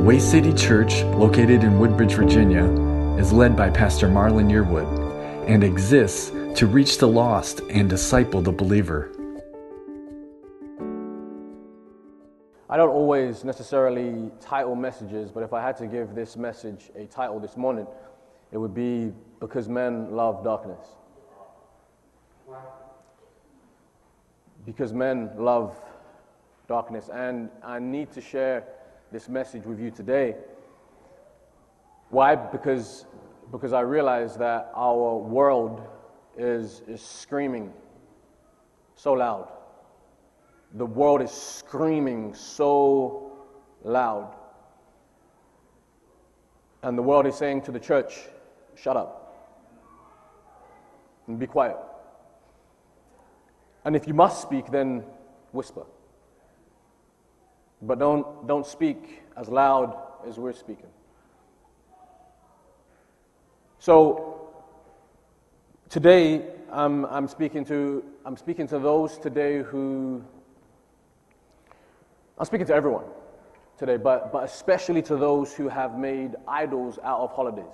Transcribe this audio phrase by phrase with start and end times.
[0.00, 2.64] Way City Church, located in Woodbridge, Virginia,
[3.18, 4.88] is led by Pastor Marlon Yearwood
[5.46, 9.12] and exists to reach the lost and disciple the believer.
[12.70, 17.04] I don't always necessarily title messages, but if I had to give this message a
[17.04, 17.86] title this morning,
[18.52, 20.88] it would be Because Men Love Darkness.
[24.64, 25.78] Because men love
[26.68, 27.10] darkness.
[27.12, 28.64] And I need to share
[29.12, 30.36] this message with you today.
[32.10, 32.36] Why?
[32.36, 33.06] Because,
[33.50, 35.82] because I realize that our world
[36.36, 37.72] is, is screaming
[38.94, 39.48] so loud.
[40.74, 43.32] The world is screaming so
[43.82, 44.34] loud.
[46.82, 48.14] And the world is saying to the church,
[48.74, 49.20] shut up
[51.26, 51.76] and be quiet.
[53.84, 55.04] And if you must speak, then
[55.52, 55.84] whisper.
[57.82, 60.86] But don't, don't speak as loud as we're speaking.
[63.78, 64.52] So
[65.88, 70.22] today, um, I'm, speaking to, I'm speaking to those today who,
[72.38, 73.04] I'm speaking to everyone
[73.78, 77.64] today, but, but especially to those who have made idols out of holidays.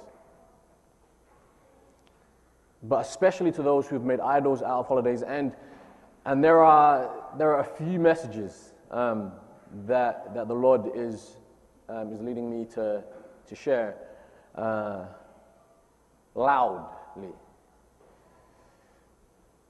[2.85, 5.23] But especially to those who've made idols out of holidays.
[5.23, 5.53] And,
[6.25, 9.33] and there, are, there are a few messages um,
[9.87, 11.37] that, that the Lord is,
[11.89, 13.03] um, is leading me to,
[13.47, 13.97] to share
[14.55, 15.05] uh,
[16.35, 17.33] loudly.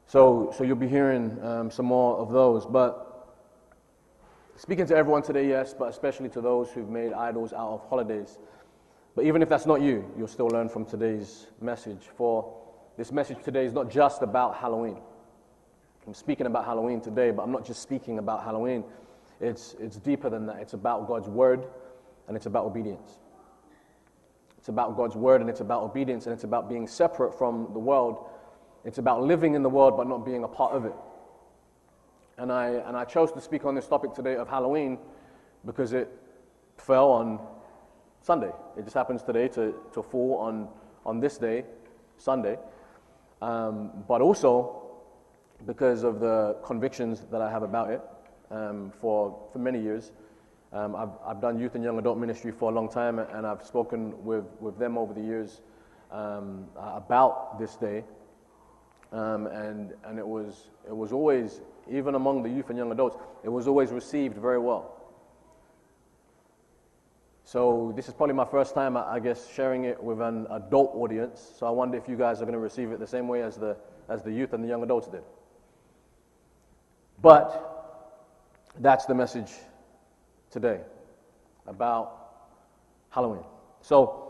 [0.07, 2.65] So, so you'll be hearing um, some more of those.
[2.65, 3.29] But
[4.57, 8.39] speaking to everyone today, yes, but especially to those who've made idols out of holidays.
[9.17, 12.09] But even if that's not you, you'll still learn from today's message.
[12.17, 12.55] For
[12.97, 14.99] this message today is not just about Halloween.
[16.07, 18.85] I'm speaking about Halloween today, but I'm not just speaking about Halloween.
[19.41, 20.57] It's, it's deeper than that.
[20.61, 21.67] It's about God's word
[22.29, 23.19] and it's about obedience.
[24.59, 27.79] It's about God's word and it's about obedience and it's about being separate from the
[27.79, 28.29] world.
[28.85, 30.95] It's about living in the world but not being a part of it.
[32.39, 34.99] And I, and I chose to speak on this topic today of Halloween
[35.65, 36.09] because it
[36.79, 37.41] fell on
[38.23, 38.51] Sunday.
[38.77, 40.69] It just happens today to, to fall on,
[41.05, 41.65] on this day,
[42.19, 42.59] Sunday.
[43.43, 44.83] Um, but also
[45.67, 48.01] because of the convictions that I have about it
[48.51, 50.13] um, for, for many years.
[50.73, 53.65] Um, I've, I've done youth and young adult ministry for a long time, and I've
[53.65, 55.63] spoken with, with them over the years
[56.11, 58.05] um, about this day.
[59.13, 63.17] Um, and and it, was, it was always, even among the youth and young adults,
[63.45, 64.93] it was always received very well.
[67.45, 71.53] So this is probably my first time, I guess, sharing it with an adult audience.
[71.57, 73.57] So I wonder if you guys are going to receive it the same way as
[73.57, 73.77] the,
[74.09, 75.23] as the youth and the young adults did.
[77.23, 77.76] But
[78.81, 79.53] that's the message
[80.51, 80.81] today
[81.67, 82.49] about
[83.11, 83.45] Halloween.
[83.81, 84.23] So,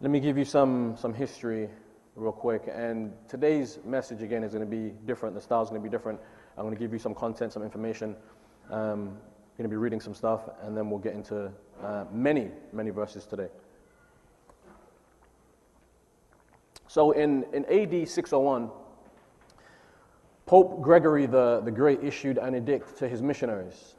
[0.00, 1.68] let me give you some, some history
[2.14, 2.68] real quick.
[2.72, 5.34] And today's message, again, is going to be different.
[5.34, 6.20] The style is going to be different.
[6.56, 8.16] I'm going to give you some content, some information.
[8.70, 9.18] Um,
[9.58, 11.50] going to be reading some stuff, and then we'll get into
[11.82, 13.48] uh, many, many verses today.
[16.86, 18.70] So, in, in AD 601,
[20.48, 23.96] Pope Gregory the, the Great issued an edict to his missionaries.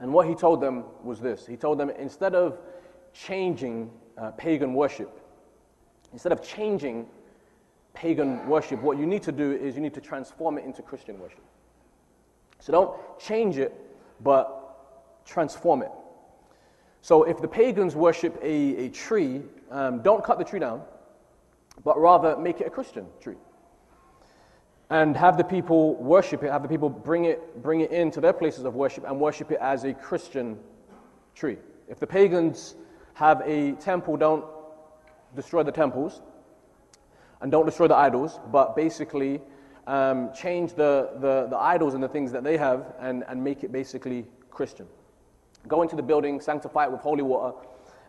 [0.00, 2.58] And what he told them was this He told them instead of
[3.12, 5.20] changing uh, pagan worship,
[6.12, 7.06] instead of changing
[7.94, 11.20] pagan worship, what you need to do is you need to transform it into Christian
[11.20, 11.44] worship.
[12.58, 13.72] So don't change it,
[14.24, 15.92] but transform it.
[17.00, 20.82] So if the pagans worship a, a tree, um, don't cut the tree down,
[21.84, 23.36] but rather make it a Christian tree
[24.90, 28.32] and have the people worship it, have the people bring it, bring it into their
[28.32, 30.58] places of worship and worship it as a Christian
[31.34, 31.58] tree.
[31.88, 32.74] If the pagans
[33.14, 34.44] have a temple, don't
[35.34, 36.20] destroy the temples
[37.40, 39.40] and don't destroy the idols, but basically
[39.86, 43.64] um, change the, the, the idols and the things that they have and, and make
[43.64, 44.86] it basically Christian.
[45.66, 47.56] Go into the building, sanctify it with holy water,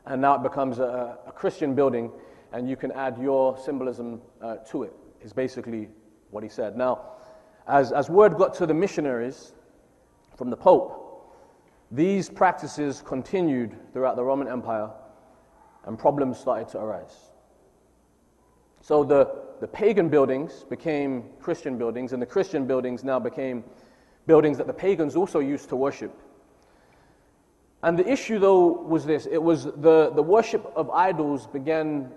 [0.05, 2.11] and now it becomes a, a Christian building,
[2.51, 4.93] and you can add your symbolism uh, to it.
[5.21, 5.89] It's basically
[6.31, 6.75] what he said.
[6.77, 7.11] Now,
[7.67, 9.53] as, as word got to the missionaries
[10.35, 11.01] from the Pope,
[11.91, 14.89] these practices continued throughout the Roman Empire
[15.85, 17.31] and problems started to arise.
[18.81, 23.63] So the, the pagan buildings became Christian buildings, and the Christian buildings now became
[24.27, 26.15] buildings that the pagans also used to worship.
[27.83, 32.11] And the issue, though, was this it was the, the worship of idols began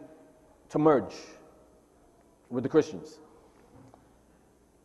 [0.71, 1.15] to merge
[2.51, 3.19] with the Christians.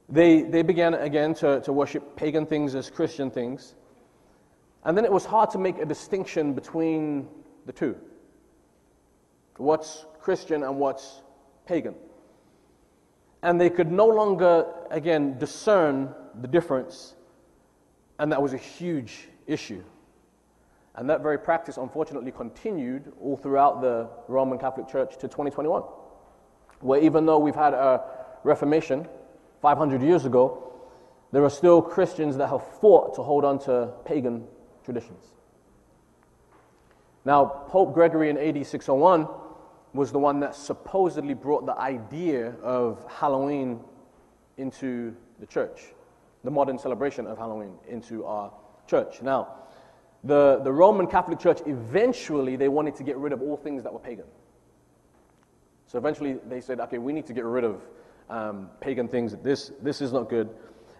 [0.10, 3.76] They, they began again to, to worship pagan things as Christian things.
[4.84, 7.28] And then it was hard to make a distinction between
[7.66, 7.96] the two
[9.58, 11.22] what's Christian and what's
[11.66, 11.96] pagan.
[13.44, 17.14] And they could no longer, again, discern the difference,
[18.18, 19.84] and that was a huge issue.
[20.96, 25.84] And that very practice, unfortunately, continued all throughout the Roman Catholic Church to 2021,
[26.80, 28.04] where even though we've had a
[28.44, 29.08] Reformation
[29.64, 30.74] 500 years ago,
[31.32, 34.44] there are still Christians that have fought to hold on to pagan
[34.84, 35.24] traditions.
[37.24, 39.26] Now, Pope Gregory in AD 601
[39.94, 43.80] was the one that supposedly brought the idea of Halloween
[44.58, 45.80] into the church,
[46.44, 48.52] the modern celebration of Halloween into our
[48.86, 49.22] church.
[49.22, 49.48] Now,
[50.26, 53.94] the, the Roman Catholic Church eventually they wanted to get rid of all things that
[53.94, 54.26] were pagan.
[55.88, 57.82] So eventually they said, okay, we need to get rid of
[58.30, 59.36] um, pagan things.
[59.44, 60.50] This, this is not good.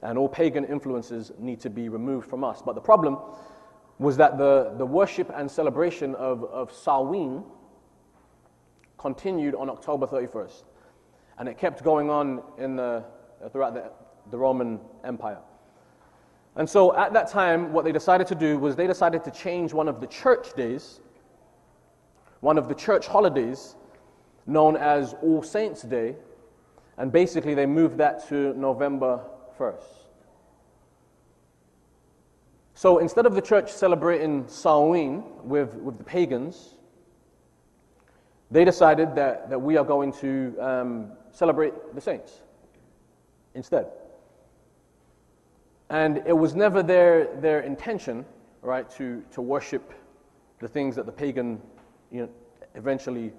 [0.02, 2.62] And all pagan influences need to be removed from us.
[2.62, 3.18] But the problem
[4.00, 7.44] was that the, the worship and celebration of, of Samhain
[8.98, 10.64] continued on October 31st.
[11.38, 13.04] And it kept going on in the,
[13.52, 13.92] throughout the,
[14.32, 15.40] the Roman Empire.
[16.56, 19.74] And so at that time, what they decided to do was they decided to change
[19.74, 21.00] one of the church days,
[22.42, 23.76] one of the church holidays,
[24.46, 26.16] known as All Saints' Day,
[26.98, 29.22] and basically they moved that to November
[29.58, 29.84] 1st.
[32.76, 36.76] So instead of the church celebrating Samhain with, with the pagans,
[38.52, 42.42] they decided that, that we are going to um, celebrate the saints
[43.56, 43.88] instead.
[45.90, 48.26] And it was never their, their intention,
[48.62, 49.94] right, to, to worship
[50.60, 51.62] the things that the pagan
[52.12, 52.30] you know,
[52.76, 53.32] eventually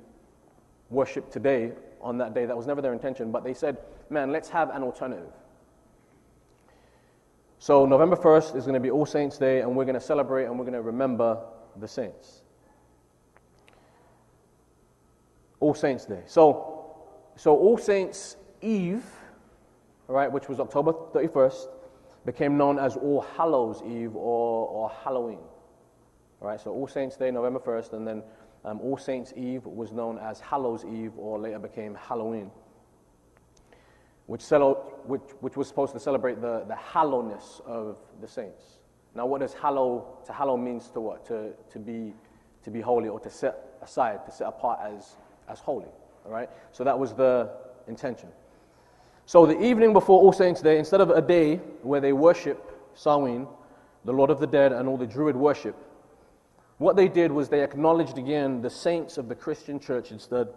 [0.90, 1.72] worship today
[2.04, 2.44] on that day.
[2.46, 3.32] That was never their intention.
[3.32, 3.78] But they said,
[4.10, 5.32] man, let's have an alternative.
[7.58, 10.44] So November 1st is going to be All Saints' Day, and we're going to celebrate
[10.44, 11.38] and we're going to remember
[11.76, 12.42] the saints.
[15.60, 16.22] All Saints' Day.
[16.26, 16.94] So,
[17.36, 19.04] so All Saints' Eve,
[20.08, 21.68] right, which was October 31st,
[22.26, 25.40] became known as All Hallows' Eve or, or Halloween.
[26.42, 28.22] All right, so All Saints' Day, November 1st, and then
[28.64, 32.50] um, All Saints' Eve was known as Hallows' Eve or later became Halloween,
[34.26, 34.44] which,
[35.06, 38.78] which, which was supposed to celebrate the, the hallowness of the saints.
[39.14, 41.24] Now, what does hallow, to hallow means to what?
[41.26, 42.14] To, to, be,
[42.62, 45.16] to be holy or to set aside, to set apart as
[45.48, 45.88] as holy.
[46.24, 46.48] All right?
[46.72, 47.50] So that was the
[47.86, 48.28] intention.
[49.26, 53.46] So the evening before All Saints' Day, instead of a day where they worship Samhain,
[54.04, 55.76] the Lord of the Dead, and all the Druid worship,
[56.78, 60.48] what they did was they acknowledged again the saints of the Christian church instead,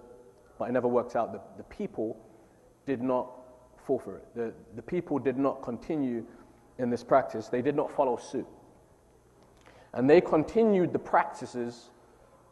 [0.58, 1.32] but it never worked out.
[1.32, 2.18] The, the people
[2.86, 3.30] did not
[3.86, 4.26] fall for it.
[4.36, 6.26] The, the people did not continue
[6.80, 8.46] in this practice, they did not follow suit.
[9.94, 11.90] And they continued the practices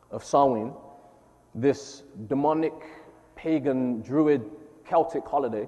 [0.10, 0.74] of Samhain
[1.54, 2.74] this demonic,
[3.36, 4.44] pagan, druid,
[4.84, 5.68] Celtic holiday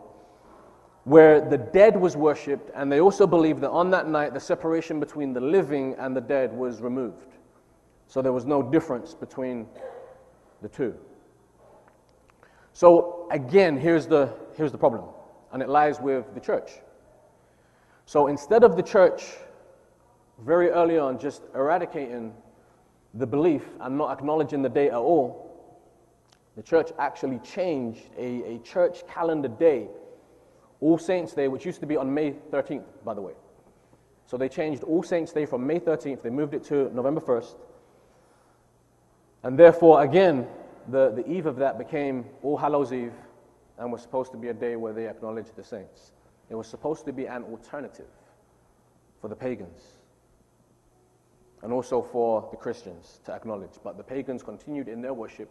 [1.06, 5.00] where the dead was worshipped, and they also believed that on that night the separation
[5.00, 7.27] between the living and the dead was removed.
[8.08, 9.68] So there was no difference between
[10.62, 10.96] the two.
[12.74, 15.06] So again, here's the, here's the problem,
[15.52, 16.72] and it lies with the church.
[18.06, 19.24] So instead of the church
[20.40, 22.34] very early on just eradicating
[23.14, 25.48] the belief and not acknowledging the day at all,
[26.56, 29.88] the church actually changed a, a church calendar day,
[30.80, 33.34] All Saints' Day, which used to be on May 13th, by the way.
[34.26, 37.56] So they changed All Saints' Day from May 13th, they moved it to November 1st.
[39.44, 40.48] And therefore, again,
[40.90, 43.14] the, the eve of that became All Hallows' Eve
[43.78, 46.14] and was supposed to be a day where they acknowledged the saints.
[46.50, 48.08] It was supposed to be an alternative
[49.22, 49.98] for the pagans
[51.64, 53.74] and also for the Christians to acknowledge.
[53.84, 55.50] But the pagans continued in their worship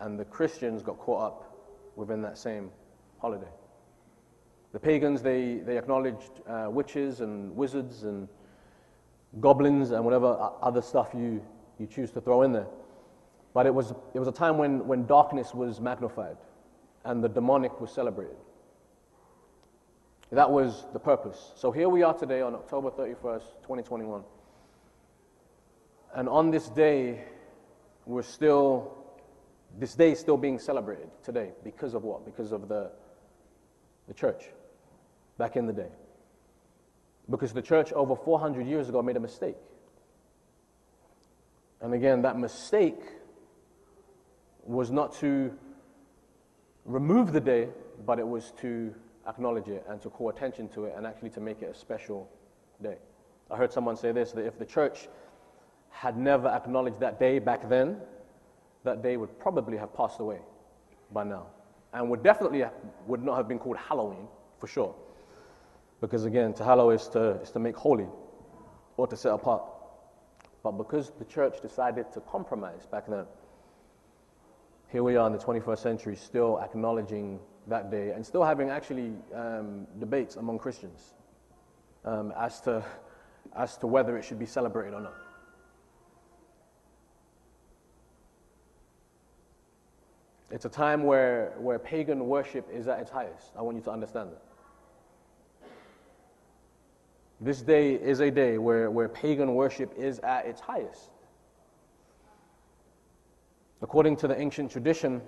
[0.00, 1.56] and the Christians got caught up
[1.96, 2.70] within that same
[3.18, 3.50] holiday.
[4.72, 8.28] The pagans, they, they acknowledged uh, witches and wizards and
[9.40, 11.42] goblins and whatever other stuff you,
[11.78, 12.66] you choose to throw in there.
[13.52, 16.36] But it was, it was a time when, when darkness was magnified
[17.04, 18.36] and the demonic was celebrated.
[20.30, 21.52] That was the purpose.
[21.56, 24.22] So here we are today on October 31st, 2021.
[26.14, 27.24] And on this day,
[28.06, 29.00] we're still
[29.78, 32.24] this day is still being celebrated today because of what?
[32.24, 32.90] Because of the,
[34.08, 34.44] the church
[35.38, 35.88] back in the day.
[37.28, 39.56] Because the church over 400 years ago made a mistake.
[41.80, 43.00] And again, that mistake
[44.64, 45.52] was not to
[46.84, 47.68] remove the day,
[48.06, 48.94] but it was to
[49.28, 52.28] acknowledge it and to call attention to it and actually to make it a special
[52.82, 52.96] day.
[53.50, 55.08] I heard someone say this that if the church
[55.90, 57.96] had never acknowledged that day back then,
[58.84, 60.38] that day would probably have passed away
[61.12, 61.46] by now.
[61.92, 62.64] And would definitely
[63.06, 64.94] would not have been called Halloween, for sure.
[66.00, 68.06] Because again, to hallow is to, is to make holy
[68.96, 69.62] or to set apart.
[70.62, 73.26] But because the church decided to compromise back then,
[74.90, 79.12] here we are in the 21st century still acknowledging that day and still having actually
[79.34, 81.14] um, debates among Christians
[82.04, 82.84] um, as, to,
[83.56, 85.14] as to whether it should be celebrated or not.
[90.50, 93.52] It's a time where, where pagan worship is at its highest.
[93.56, 94.42] I want you to understand that.
[97.40, 101.10] This day is a day where, where pagan worship is at its highest.
[103.82, 105.22] According to the ancient tradition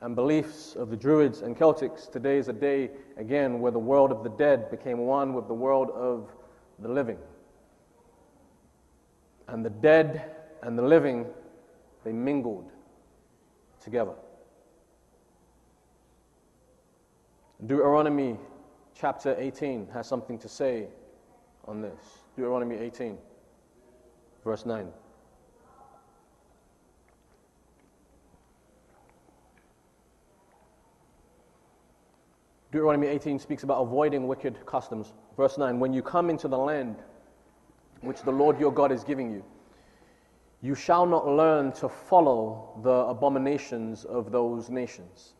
[0.00, 4.12] and beliefs of the Druids and Celtics, today is a day, again, where the world
[4.12, 6.32] of the dead became one with the world of
[6.78, 7.18] the living.
[9.48, 10.30] And the dead
[10.62, 11.26] and the living,
[12.04, 12.70] they mingled
[13.80, 14.14] together.
[17.66, 18.36] Deuteronomy
[18.94, 20.86] chapter 18 has something to say
[21.66, 22.00] on this.
[22.36, 23.18] Deuteronomy 18,
[24.44, 24.88] verse 9.
[32.72, 35.12] Deuteronomy 18 speaks about avoiding wicked customs.
[35.36, 36.96] Verse 9 When you come into the land
[38.00, 39.44] which the Lord your God is giving you,
[40.60, 45.34] you shall not learn to follow the abominations of those nations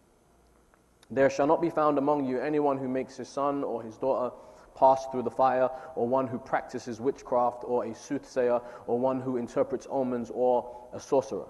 [1.12, 4.34] there shall not be found among you anyone who makes his son or his daughter
[4.74, 9.36] pass through the fire, or one who practices witchcraft, or a soothsayer, or one who
[9.36, 11.46] interprets omens, or a sorcerer,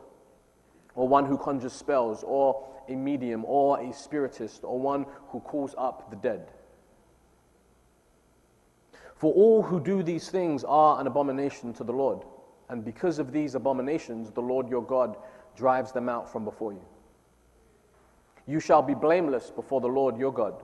[0.94, 5.74] or one who conjures spells, or a medium, or a spiritist, or one who calls
[5.78, 6.48] up the dead.
[9.16, 12.24] For all who do these things are an abomination to the Lord,
[12.68, 15.16] and because of these abominations, the Lord your God
[15.56, 16.84] drives them out from before you.
[18.46, 20.62] You shall be blameless before the Lord your God.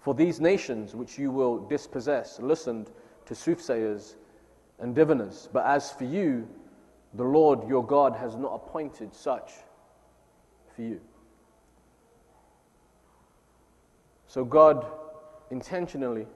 [0.00, 2.90] For these nations which you will dispossess listened
[3.24, 4.16] to soothsayers
[4.78, 5.48] and diviners.
[5.52, 6.48] But as for you,
[7.14, 9.52] the Lord your God has not appointed such
[10.74, 11.00] for you.
[14.26, 14.86] So God
[15.50, 16.26] intentionally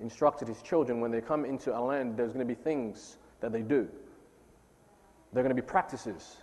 [0.00, 3.52] instructed his children when they come into a land, there's going to be things that
[3.52, 3.88] they do.
[5.32, 6.36] There are going to be practices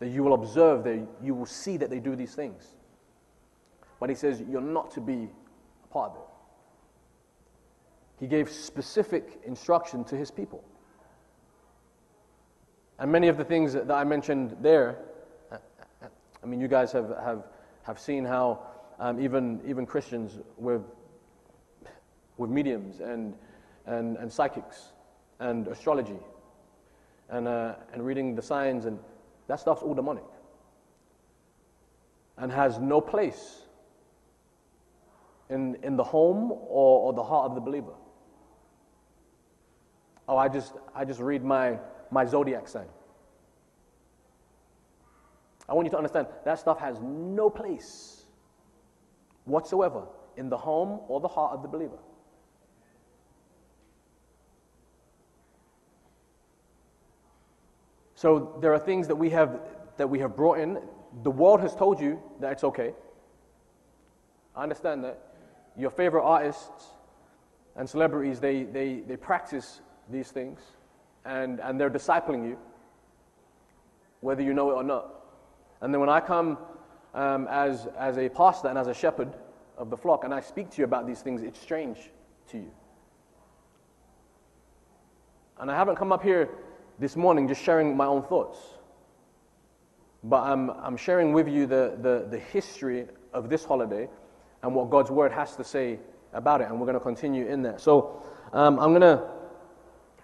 [0.00, 2.74] that you will observe, that you will see that they do these things.
[4.00, 5.30] But he says you're not to be
[5.84, 6.22] a part of it.
[8.20, 10.64] He gave specific instruction to his people.
[12.98, 14.98] And many of the things that I mentioned there,
[15.52, 17.44] I mean, you guys have, have,
[17.82, 18.60] have seen how
[18.98, 20.82] um, even, even Christians with,
[22.36, 23.34] with mediums and,
[23.86, 24.92] and, and psychics
[25.40, 26.18] and astrology
[27.30, 28.98] and, uh, and reading the signs and
[29.48, 30.24] that stuff's all demonic
[32.38, 33.62] and has no place
[35.50, 37.92] in, in the home or, or the heart of the believer.
[40.28, 41.78] Oh, I just, I just read my,
[42.14, 42.86] my zodiac sign.
[45.68, 48.22] I want you to understand that stuff has no place
[49.46, 50.04] whatsoever
[50.36, 51.98] in the home or the heart of the believer.
[58.14, 59.60] So there are things that we have
[59.96, 60.78] that we have brought in.
[61.24, 62.94] The world has told you that it's okay.
[64.54, 65.18] I understand that.
[65.76, 66.92] Your favorite artists
[67.74, 70.60] and celebrities, they, they, they practice these things
[71.24, 72.58] and, and they're discipling you,
[74.20, 75.10] whether you know it or not.
[75.80, 76.58] And then when I come
[77.14, 79.32] um, as, as a pastor and as a shepherd
[79.76, 81.98] of the flock and I speak to you about these things, it's strange
[82.48, 82.70] to you.
[85.58, 86.48] And I haven't come up here
[86.98, 88.58] this morning just sharing my own thoughts.
[90.22, 94.08] But I'm, I'm sharing with you the, the, the history of this holiday
[94.62, 95.98] and what God's word has to say
[96.32, 96.68] about it.
[96.68, 97.80] And we're going to continue in that.
[97.80, 99.22] So um, I'm going to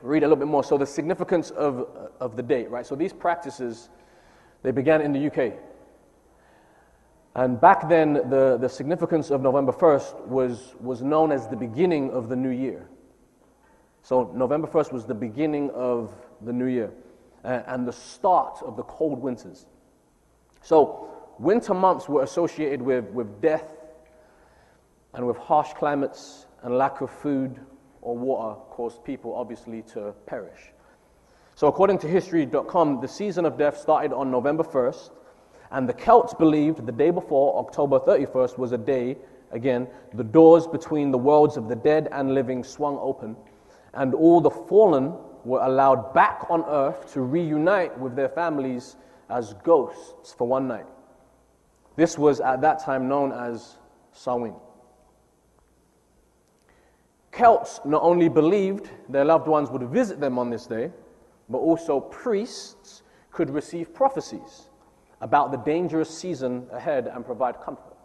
[0.03, 0.65] read a little bit more.
[0.65, 1.89] So, the significance of,
[2.21, 2.87] of the date, right?
[2.87, 3.89] So, these practices,
[4.63, 5.55] they began in the UK.
[7.35, 12.11] And back then, the, the significance of November 1st was, was known as the beginning
[12.11, 12.89] of the new year.
[14.03, 16.91] So, November 1st was the beginning of the new year
[17.45, 19.67] uh, and the start of the cold winters.
[20.63, 23.77] So, winter months were associated with, with death
[25.15, 27.61] and with harsh climates and lack of food
[28.03, 30.73] or water caused people obviously to perish.
[31.55, 35.11] So, according to History.com, the season of death started on November 1st,
[35.71, 39.17] and the Celts believed the day before, October 31st, was a day,
[39.53, 43.37] again, the doors between the worlds of the dead and living swung open,
[43.95, 45.15] and all the fallen
[45.45, 48.97] were allowed back on earth to reunite with their families
[49.29, 50.87] as ghosts for one night.
[51.97, 53.77] This was at that time known as
[54.13, 54.55] Samhain.
[57.33, 60.91] Celts not only believed their loved ones would visit them on this day,
[61.49, 64.69] but also priests could receive prophecies
[65.21, 67.97] about the dangerous season ahead and provide comfort.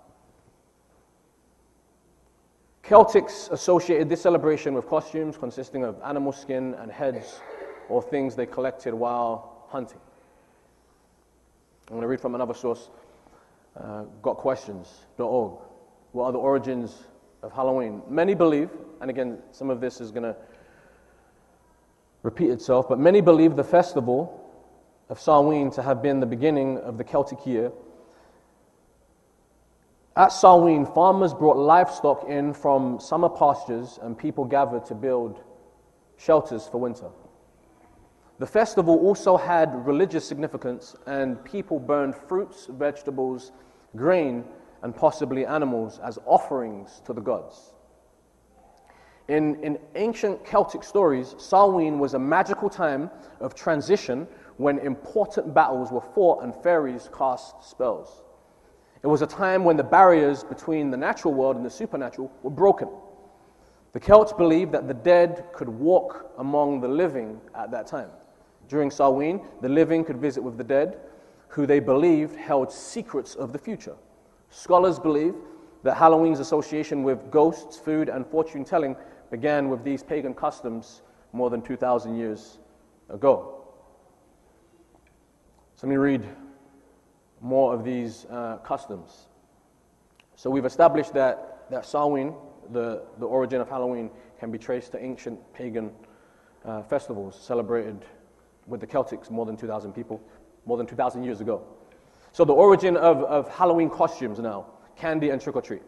[2.83, 7.41] Celtics associated this celebration with costumes consisting of animal skin and heads
[7.89, 9.99] or things they collected while hunting.
[11.87, 12.89] I'm going to read from another source,
[13.75, 15.59] uh, gotquestions.org.
[16.11, 17.05] What are the origins
[17.45, 18.01] of Halloween?
[18.09, 20.35] Many believe, and again, some of this is going to
[22.23, 24.41] repeat itself, but many believe the festival
[25.09, 27.71] of Samhain to have been the beginning of the Celtic year
[30.17, 35.43] at Samhain, farmers brought livestock in from summer pastures and people gathered to build
[36.17, 37.09] shelters for winter.
[38.39, 43.51] The festival also had religious significance, and people burned fruits, vegetables,
[43.95, 44.45] grain,
[44.85, 47.73] and possibly animals as offerings to the gods.
[49.27, 54.27] In, in ancient Celtic stories, Samhain was a magical time of transition
[54.57, 58.21] when important battles were fought and fairies cast spells.
[59.01, 62.51] It was a time when the barriers between the natural world and the supernatural were
[62.51, 62.89] broken.
[63.93, 68.11] The Celts believed that the dead could walk among the living at that time.
[68.69, 70.99] During Samhain, the living could visit with the dead,
[71.47, 73.95] who they believed held secrets of the future.
[74.55, 75.35] Scholars believe
[75.83, 78.95] that Halloween's association with ghosts, food, and fortune telling
[79.29, 81.01] began with these pagan customs
[81.33, 82.59] more than 2,000 years
[83.09, 83.65] ago.
[85.75, 86.23] So let me read
[87.41, 89.27] more of these uh, customs.
[90.37, 92.33] So we've established that, that Samhain,
[92.71, 94.09] the, the origin of Halloween,
[94.39, 95.91] can be traced to ancient pagan
[96.63, 98.05] uh, festivals celebrated
[98.67, 100.21] with the Celtics more than 2,000 people,
[100.65, 101.61] more than 2,000 years ago.
[102.35, 104.65] So the origin of, of Halloween costumes now,
[104.97, 105.83] candy and trick or treat.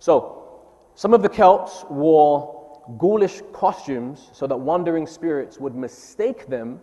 [0.00, 0.64] So
[0.96, 6.80] some of the Celts wore ghoulish costumes so that wandering spirits would mistake them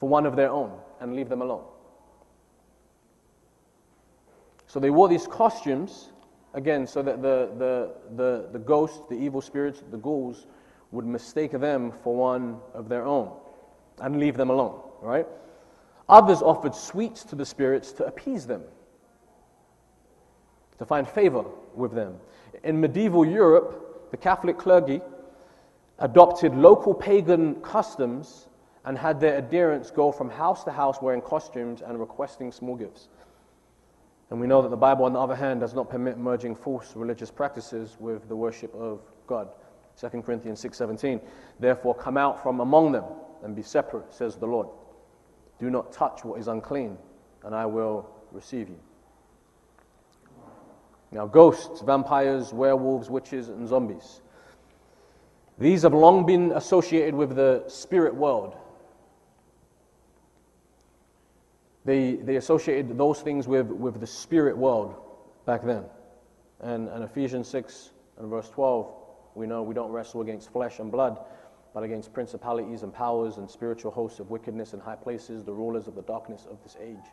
[0.00, 1.62] for one of their own and leave them alone.
[4.66, 6.08] So they wore these costumes,
[6.54, 10.46] again, so that the, the, the, the ghosts, the evil spirits, the ghouls,
[10.90, 13.30] would mistake them for one of their own
[14.00, 15.26] and leave them alone, right?
[16.08, 18.62] Others offered sweets to the spirits to appease them,
[20.78, 21.44] to find favor
[21.74, 22.16] with them.
[22.64, 25.00] In medieval Europe, the Catholic clergy
[25.98, 28.48] adopted local pagan customs
[28.84, 33.08] and had their adherents go from house to house wearing costumes and requesting small gifts.
[34.30, 36.94] And we know that the Bible, on the other hand, does not permit merging false
[36.94, 39.48] religious practices with the worship of God.
[39.96, 41.20] 2 Corinthians 6:17.
[41.58, 43.04] Therefore, come out from among them
[43.42, 44.68] and be separate, says the Lord.
[45.58, 46.96] Do not touch what is unclean,
[47.44, 48.78] and I will receive you.
[51.10, 54.20] Now, ghosts, vampires, werewolves, witches, and zombies.
[55.58, 58.56] These have long been associated with the spirit world
[61.88, 64.94] they, they associated those things with, with the spirit world
[65.46, 65.84] back then.
[66.60, 68.92] And, and Ephesians 6 and verse 12,
[69.34, 71.18] we know we don't wrestle against flesh and blood,
[71.78, 75.86] but against principalities and powers and spiritual hosts of wickedness in high places, the rulers
[75.86, 77.06] of the darkness of this age.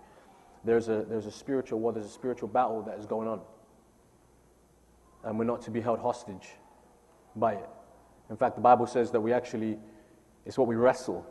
[0.63, 3.41] There's a, there's a spiritual war, there's a spiritual battle that is going on.
[5.23, 6.47] And we're not to be held hostage
[7.35, 7.69] by it.
[8.31, 9.77] In fact, the Bible says that we actually,
[10.47, 11.23] it's what we wrestle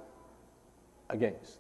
[1.10, 1.58] against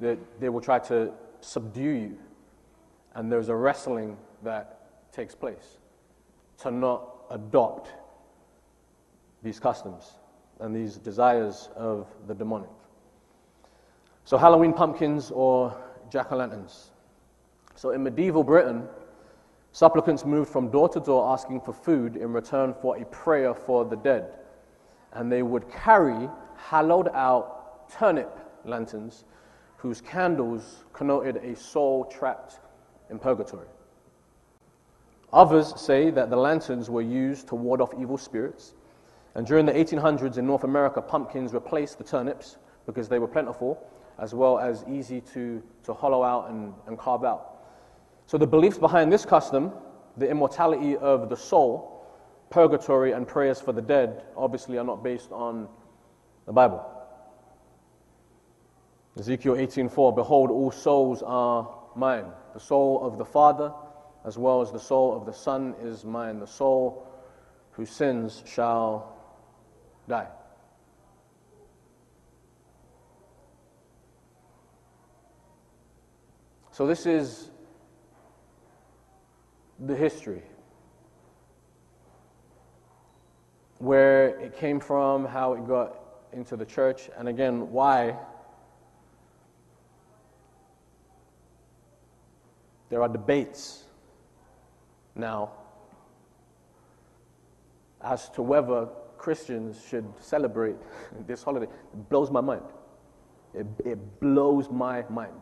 [0.00, 2.18] that they will try to subdue you.
[3.14, 5.78] And there's a wrestling that takes place
[6.58, 7.90] to not adopt
[9.46, 10.16] these customs
[10.58, 12.68] and these desires of the demonic.
[14.24, 15.80] So, Halloween pumpkins or
[16.10, 16.90] jack o' lanterns.
[17.76, 18.88] So, in medieval Britain,
[19.70, 23.84] supplicants moved from door to door asking for food in return for a prayer for
[23.84, 24.34] the dead.
[25.12, 29.24] And they would carry hollowed out turnip lanterns
[29.76, 32.58] whose candles connoted a soul trapped
[33.10, 33.68] in purgatory.
[35.32, 38.74] Others say that the lanterns were used to ward off evil spirits.
[39.36, 43.78] And during the 1800s in North America, pumpkins replaced the turnips because they were plentiful
[44.18, 47.58] as well as easy to, to hollow out and, and carve out.
[48.24, 49.72] So the beliefs behind this custom,
[50.16, 52.02] the immortality of the soul,
[52.48, 55.68] purgatory, and prayers for the dead, obviously are not based on
[56.46, 56.82] the Bible.
[59.18, 63.72] Ezekiel 18:4 Behold all souls are mine the soul of the father
[64.24, 67.06] as well as the soul of the son is mine the soul
[67.72, 69.15] who sins shall
[70.08, 70.28] die.
[76.72, 77.50] So, this is
[79.78, 80.42] the history
[83.78, 85.98] where it came from, how it got
[86.32, 88.16] into the church, and again, why
[92.90, 93.84] there are debates
[95.14, 95.50] now
[98.02, 98.88] as to whether
[99.18, 100.76] Christians should celebrate
[101.26, 101.66] this holiday.
[101.66, 102.62] It blows my mind.
[103.54, 105.40] It, it blows my mind.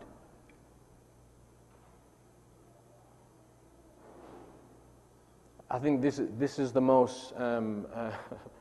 [5.71, 8.13] I think this, this is the most um, uh,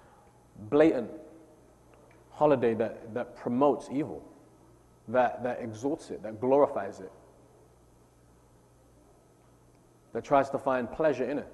[0.69, 1.11] blatant
[2.31, 4.23] holiday that, that promotes evil,
[5.09, 7.11] that, that exalts it, that glorifies it,
[10.13, 11.47] that tries to find pleasure in it.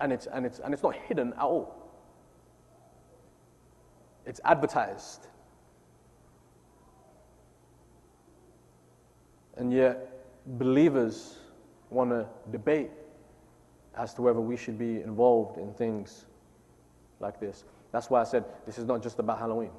[0.00, 1.81] And it's, and it's, and it's not hidden at all,
[4.26, 5.26] it's advertised.
[9.56, 10.08] And yet,
[10.58, 11.38] believers
[11.90, 12.90] want to debate
[13.96, 16.24] as to whether we should be involved in things
[17.20, 17.64] like this.
[17.92, 19.70] That's why I said this is not just about Halloween,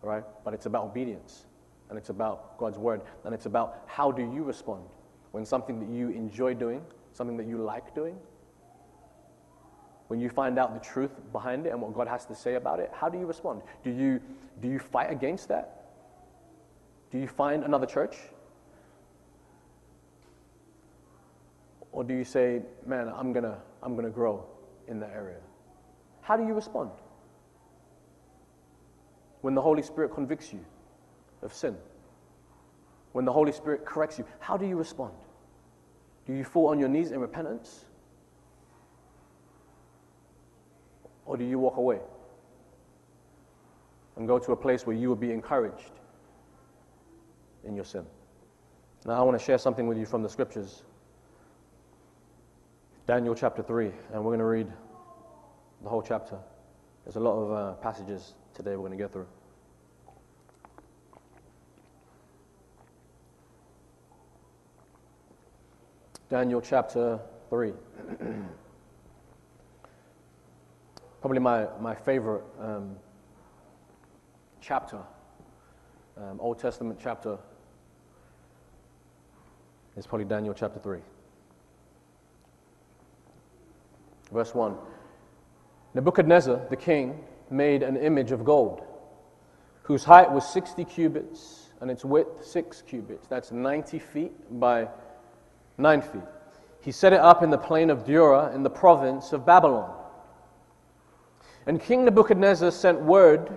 [0.00, 0.24] right?
[0.44, 1.44] But it's about obedience,
[1.90, 4.84] and it's about God's word, and it's about how do you respond
[5.32, 8.16] when something that you enjoy doing, something that you like doing,
[10.12, 12.80] when you find out the truth behind it and what God has to say about
[12.80, 13.62] it, how do you respond?
[13.82, 14.20] Do you,
[14.60, 15.86] do you fight against that?
[17.10, 18.18] Do you find another church?
[21.92, 24.44] Or do you say, man, I'm going to I'm going to grow
[24.86, 25.38] in that area?
[26.20, 26.90] How do you respond?
[29.40, 30.62] When the Holy Spirit convicts you
[31.40, 31.74] of sin,
[33.12, 35.14] when the Holy Spirit corrects you, how do you respond?
[36.26, 37.86] Do you fall on your knees in repentance?
[41.26, 42.00] Or do you walk away
[44.16, 45.92] and go to a place where you will be encouraged
[47.64, 48.04] in your sin?
[49.04, 50.84] Now, I want to share something with you from the scriptures.
[53.06, 54.68] Daniel chapter 3, and we're going to read
[55.82, 56.38] the whole chapter.
[57.04, 59.26] There's a lot of uh, passages today we're going to get through.
[66.30, 67.72] Daniel chapter 3.
[71.22, 72.96] Probably my, my favorite um,
[74.60, 74.98] chapter,
[76.16, 77.38] um, Old Testament chapter,
[79.96, 80.98] is probably Daniel chapter 3.
[84.32, 84.76] Verse 1
[85.94, 88.82] Nebuchadnezzar, the king, made an image of gold,
[89.84, 93.28] whose height was 60 cubits and its width 6 cubits.
[93.28, 94.88] That's 90 feet by
[95.78, 96.22] 9 feet.
[96.80, 100.01] He set it up in the plain of Dura in the province of Babylon.
[101.66, 103.50] And King Nebuchadnezzar sent word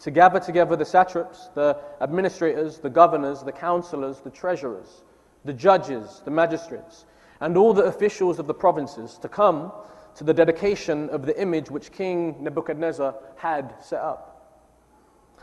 [0.00, 5.02] to gather together the satraps, the administrators, the governors, the counselors, the treasurers,
[5.44, 7.06] the judges, the magistrates,
[7.40, 9.72] and all the officials of the provinces to come
[10.14, 14.30] to the dedication of the image which King Nebuchadnezzar had set up.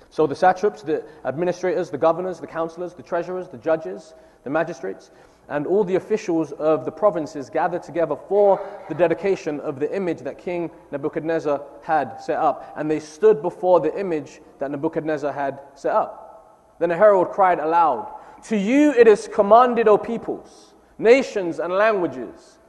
[0.10, 5.12] So the satraps, the administrators, the governors, the counselors, the treasurers, the judges, the magistrates,
[5.52, 10.20] and all the officials of the provinces gathered together for the dedication of the image
[10.20, 12.74] that King Nebuchadnezzar had set up.
[12.78, 16.78] And they stood before the image that Nebuchadnezzar had set up.
[16.80, 18.14] Then a herald cried aloud,
[18.46, 22.60] To you it is commanded, O peoples, nations, and languages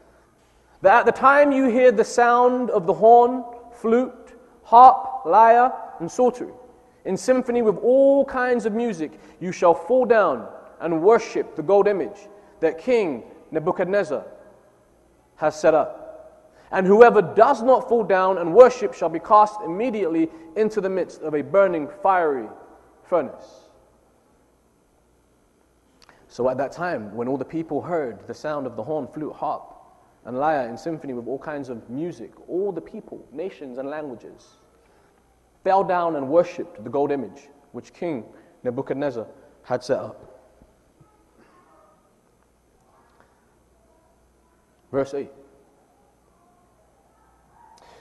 [0.81, 6.11] that at the time you hear the sound of the horn, flute, harp, lyre, and
[6.11, 6.53] psaltery,
[7.05, 10.49] in symphony with all kinds of music, you shall fall down
[10.81, 12.29] and worship the gold image
[12.62, 14.25] that King Nebuchadnezzar
[15.37, 15.98] has set up.
[16.70, 21.20] And whoever does not fall down and worship shall be cast immediately into the midst
[21.20, 22.48] of a burning fiery
[23.05, 23.68] furnace.
[26.29, 29.35] So at that time, when all the people heard the sound of the horn, flute,
[29.35, 29.75] harp,
[30.25, 34.57] and lyre in symphony with all kinds of music, all the people, nations, and languages
[35.62, 38.25] fell down and worshipped the gold image which King
[38.62, 39.27] Nebuchadnezzar
[39.64, 40.32] had set up.
[44.92, 45.31] Verse 8.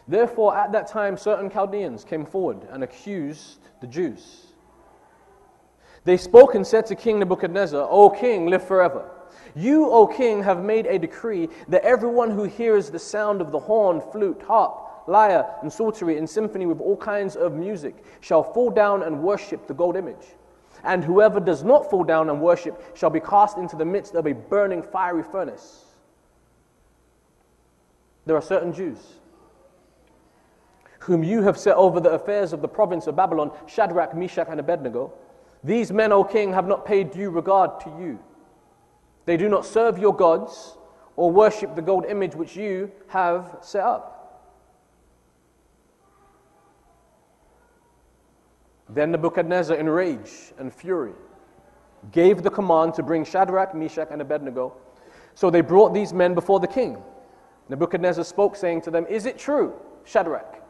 [0.08, 4.48] Therefore, at that time, certain Chaldeans came forward and accused the Jews.
[6.04, 9.10] They spoke and said to King Nebuchadnezzar, O king, live forever.
[9.56, 13.60] You, O king, have made a decree that everyone who hears the sound of the
[13.60, 18.70] horn, flute, harp, lyre, and psaltery in symphony with all kinds of music shall fall
[18.70, 20.36] down and worship the gold image.
[20.84, 24.26] And whoever does not fall down and worship shall be cast into the midst of
[24.26, 25.91] a burning fiery furnace.
[28.26, 29.00] There are certain Jews
[31.02, 34.60] whom you have set over the affairs of the province of Babylon, Shadrach, Meshach, and
[34.60, 35.12] Abednego,
[35.64, 38.20] these men, O king, have not paid due regard to you.
[39.26, 40.78] They do not serve your gods
[41.16, 44.18] or worship the gold image which you have set up.
[48.90, 51.14] Then Nebuchadnezzar, in rage and fury,
[52.12, 54.74] gave the command to bring Shadrach, Meshach, and Abednego.
[55.34, 57.02] So they brought these men before the king.
[57.72, 60.62] Nebuchadnezzar spoke, saying to them, Is it true, Shadrach?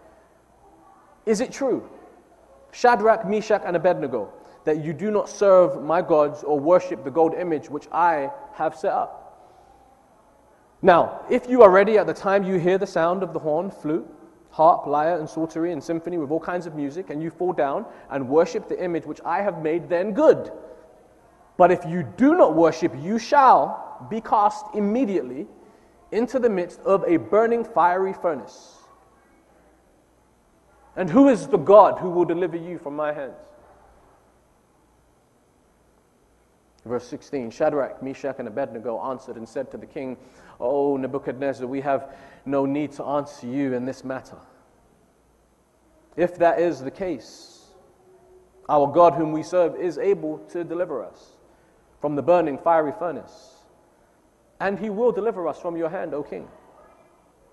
[1.25, 1.89] Is it true,
[2.71, 4.31] Shadrach, Meshach, and Abednego,
[4.65, 8.75] that you do not serve my gods or worship the gold image which I have
[8.75, 9.17] set up?
[10.83, 13.71] Now, if you are ready at the time you hear the sound of the horn,
[13.71, 14.07] flute,
[14.51, 17.83] harp, lyre, and psaltery, and symphony with all kinds of music, and you fall down
[18.11, 20.51] and worship the image which I have made, then good.
[21.57, 25.47] But if you do not worship, you shall be cast immediately
[26.11, 28.77] into the midst of a burning fiery furnace.
[30.95, 33.33] And who is the God who will deliver you from my hands?
[36.85, 40.17] Verse 16 Shadrach, Meshach, and Abednego answered and said to the king,
[40.59, 44.37] O Nebuchadnezzar, we have no need to answer you in this matter.
[46.17, 47.67] If that is the case,
[48.67, 51.31] our God, whom we serve, is able to deliver us
[51.99, 53.50] from the burning fiery furnace,
[54.61, 56.47] and he will deliver us from your hand, O king.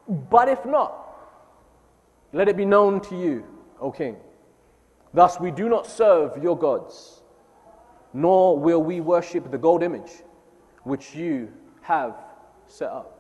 [0.07, 0.92] But if not,
[2.35, 3.44] let it be known to you,
[3.81, 4.16] O king.
[5.14, 7.23] Thus we do not serve your gods,
[8.12, 10.23] nor will we worship the gold image
[10.85, 12.14] which you have
[12.66, 13.18] set up.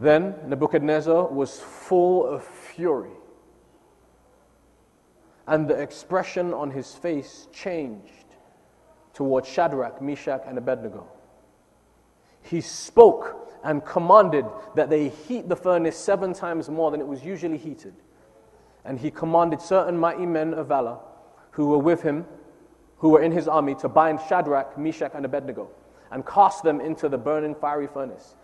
[0.00, 3.10] Then Nebuchadnezzar was full of fury,
[5.46, 8.24] and the expression on his face changed
[9.12, 11.06] towards Shadrach, Meshach, and Abednego.
[12.48, 17.24] He spoke and commanded that they heat the furnace seven times more than it was
[17.24, 17.94] usually heated.
[18.84, 20.98] And he commanded certain mighty men of valor
[21.50, 22.24] who were with him,
[22.98, 25.68] who were in his army, to bind Shadrach, Meshach, and Abednego
[26.10, 28.34] and cast them into the burning fiery furnace.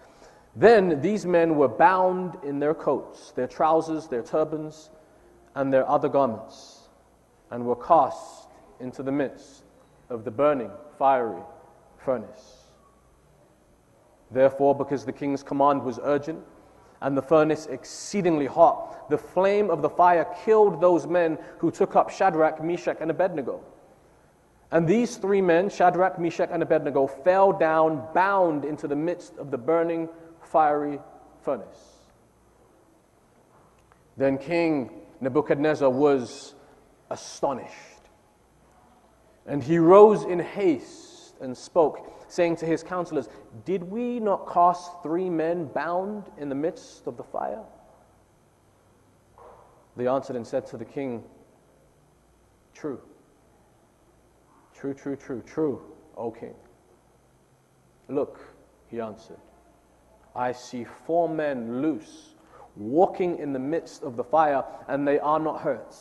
[0.57, 4.91] Then these men were bound in their coats, their trousers, their turbans,
[5.55, 6.89] and their other garments,
[7.51, 8.49] and were cast
[8.81, 9.65] into the midst
[10.11, 11.43] of the burning fiery
[12.05, 12.54] furnace.
[14.35, 16.45] Therefore, because the king's command was urgent,
[17.01, 21.95] and the furnace exceedingly hot, the flame of the fire killed those men who took
[21.95, 23.61] up Shadrach, Meshach, and Abednego.
[24.73, 29.53] And these three men, Shadrach, Meshach, and Abednego, fell down bound into the midst of
[29.53, 30.09] the burning
[30.43, 30.99] fiery
[31.43, 31.99] furnace.
[34.17, 36.55] Then King Nebuchadnezzar was
[37.11, 37.71] astonished.
[39.47, 43.29] And he rose in haste and spoke, saying to his counselors,
[43.65, 47.63] Did we not cast three men bound in the midst of the fire?
[49.97, 51.23] They answered and said to the king,
[52.75, 53.01] True.
[54.75, 55.83] True, true, true, true,
[56.17, 56.55] O king.
[58.09, 58.41] Look,
[58.89, 59.39] he answered,
[60.35, 62.35] I see four men loose,
[62.77, 65.95] walking in the midst of the fire, and they are not hurt.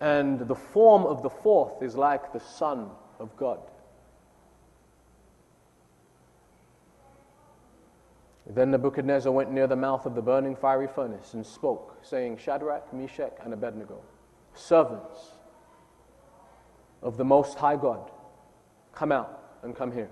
[0.00, 3.60] And the form of the fourth is like the Son of God.
[8.48, 12.92] Then Nebuchadnezzar went near the mouth of the burning fiery furnace and spoke, saying, Shadrach,
[12.92, 14.00] Meshach, and Abednego,
[14.54, 15.32] servants
[17.02, 18.10] of the Most High God,
[18.92, 20.10] come out and come here.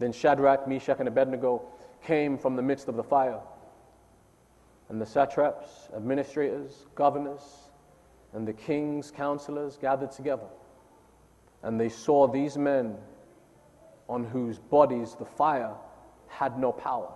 [0.00, 1.62] Then Shadrach, Meshach, and Abednego
[2.04, 3.40] came from the midst of the fire.
[4.88, 7.70] And the satraps, administrators, governors,
[8.32, 10.46] and the king's counselors gathered together.
[11.62, 12.96] And they saw these men
[14.08, 15.74] on whose bodies the fire
[16.28, 17.12] had no power.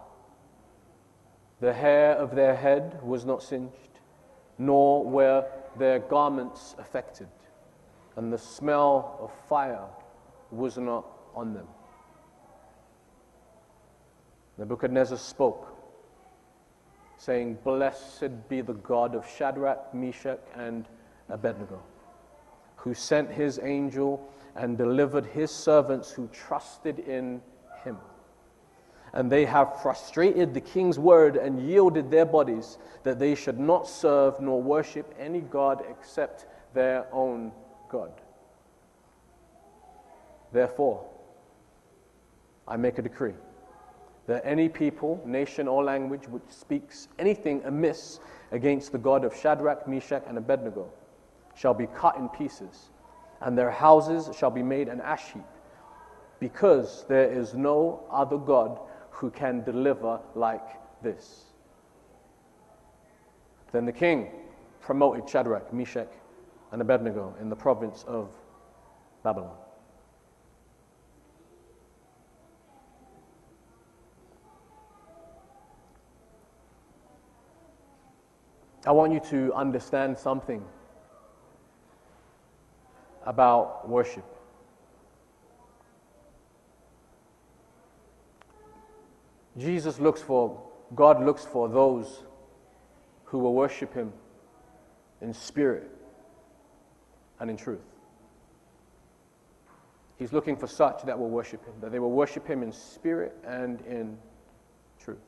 [1.62, 4.01] The hair of their head was not singed,
[4.59, 5.46] nor were
[5.79, 7.29] their garments affected
[8.16, 9.87] and the smell of fire
[10.51, 11.66] was not on them.
[14.59, 15.75] Nebuchadnezzar spoke,
[17.16, 20.87] saying, Blessed be the God of Shadrach, Meshach, and
[21.31, 21.83] Abednego,
[22.77, 27.40] who sent his angel and delivered his servants who trusted in
[27.83, 27.96] him.
[29.14, 33.87] And they have frustrated the king's word and yielded their bodies that they should not
[33.87, 37.53] serve nor worship any God except their own
[37.90, 38.12] God.
[40.53, 41.05] Therefore,
[42.66, 43.35] I make a decree
[44.27, 48.20] that any people, nation, or language which speaks anything amiss
[48.53, 50.88] against the God of Shadrach, Meshach, and Abednego
[51.55, 52.90] shall be cut in pieces,
[53.40, 55.42] and their houses shall be made an ash heap,
[56.38, 58.79] because there is no other God
[59.12, 60.66] who can deliver like
[61.03, 61.44] this.
[63.70, 64.31] Then the king
[64.81, 66.11] promoted Shadrach, Meshach,
[66.72, 68.31] and Abednego in the province of
[69.22, 69.57] Babylon.
[78.85, 80.64] I want you to understand something
[83.25, 84.25] about worship.
[89.58, 90.62] Jesus looks for,
[90.94, 92.24] God looks for those
[93.24, 94.12] who will worship Him
[95.20, 95.90] in spirit
[97.38, 97.80] and in truth.
[100.18, 103.36] He's looking for such that will worship Him, that they will worship Him in spirit
[103.44, 104.16] and in
[105.02, 105.18] truth.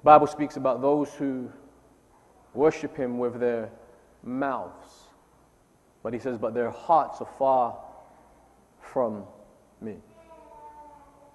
[0.00, 1.50] The Bible speaks about those who
[2.54, 3.70] worship Him with their
[4.22, 5.08] mouths.
[6.02, 7.78] But He says, but their hearts are far
[8.80, 9.24] from
[9.80, 9.96] me.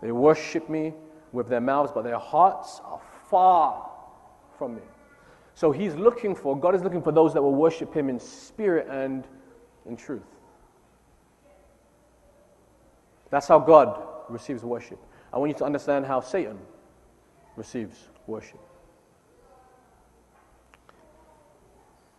[0.02, 0.94] They worship me
[1.32, 3.90] with their mouths, but their hearts are far
[4.58, 4.82] from me.
[5.54, 8.88] So he's looking for, God is looking for those that will worship him in spirit
[8.90, 9.26] and
[9.88, 10.22] in truth.
[13.30, 15.00] That's how God receives worship.
[15.34, 16.60] I want you to understand how Satan
[17.56, 18.60] receives worship.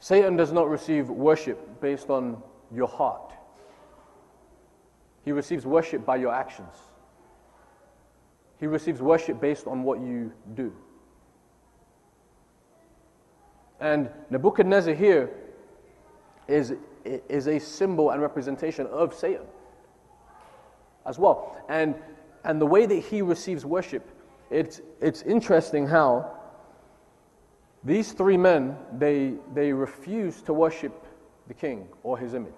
[0.00, 2.42] Satan does not receive worship based on
[2.74, 3.32] your heart,
[5.24, 6.74] he receives worship by your actions.
[8.60, 10.72] He receives worship based on what you do.
[13.80, 15.30] And Nebuchadnezzar here
[16.48, 19.46] is, is a symbol and representation of Satan
[21.06, 21.56] as well.
[21.68, 21.94] And,
[22.44, 24.08] and the way that he receives worship,
[24.50, 26.38] it's, it's interesting how
[27.84, 31.06] these three men, they, they refuse to worship
[31.46, 32.52] the king or his image.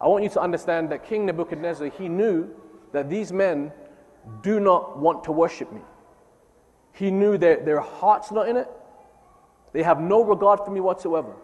[0.00, 2.50] I want you to understand that King Nebuchadnezzar, he knew
[2.92, 3.72] that these men
[4.42, 5.80] do not want to worship me.
[6.92, 8.70] He knew that their heart's not in it.
[9.72, 11.34] They have no regard for me whatsoever.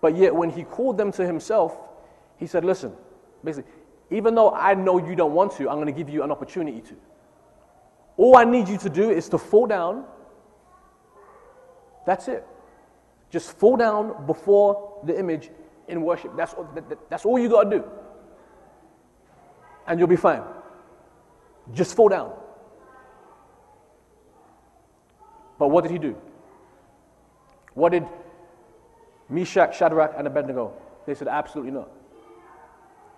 [0.00, 1.76] But yet, when he called them to himself,
[2.36, 2.92] he said, Listen,
[3.42, 3.70] basically,
[4.10, 6.80] even though I know you don't want to, I'm going to give you an opportunity
[6.80, 6.96] to.
[8.16, 10.04] All I need you to do is to fall down.
[12.06, 12.46] That's it.
[13.30, 15.50] Just fall down before the image
[15.88, 16.36] in worship.
[16.36, 16.68] That's, all.
[17.08, 17.84] that's all you got to do.
[19.86, 20.42] And you'll be fine.
[21.72, 22.32] Just fall down.
[25.58, 26.16] But what did he do?
[27.74, 28.06] What did
[29.28, 30.72] Meshach, Shadrach, and Abednego?
[31.06, 31.88] They said, absolutely not.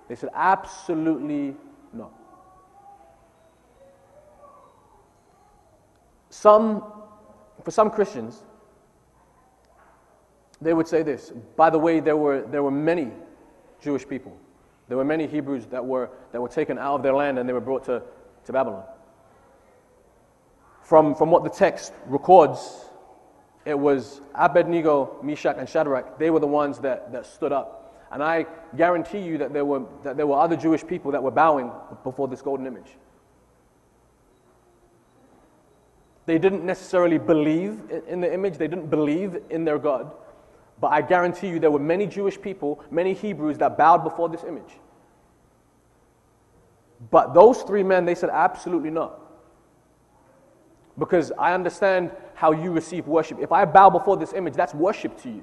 [0.09, 1.57] They said, absolutely
[1.93, 2.13] not.
[6.31, 6.85] Some,
[7.63, 8.43] for some Christians,
[10.61, 11.33] they would say this.
[11.57, 13.11] By the way, there were, there were many
[13.81, 14.37] Jewish people.
[14.89, 17.53] There were many Hebrews that were, that were taken out of their land and they
[17.53, 18.03] were brought to,
[18.47, 18.85] to Babylon.
[20.83, 22.87] From, from what the text records,
[23.65, 26.19] it was Abednego, Meshach, and Shadrach.
[26.19, 28.07] They were the ones that, that stood up.
[28.11, 31.31] And I guarantee you that there, were, that there were other Jewish people that were
[31.31, 31.71] bowing
[32.05, 32.91] before this golden image.
[36.27, 40.13] They didn't necessarily believe in the image, they didn't believe in their God.
[40.81, 44.45] But I guarantee you there were many Jewish people, many Hebrews that bowed before this
[44.45, 44.79] image.
[47.11, 49.19] But those three men, they said, absolutely not.
[50.99, 53.39] Because I understand how you receive worship.
[53.41, 55.43] If I bow before this image, that's worship to you.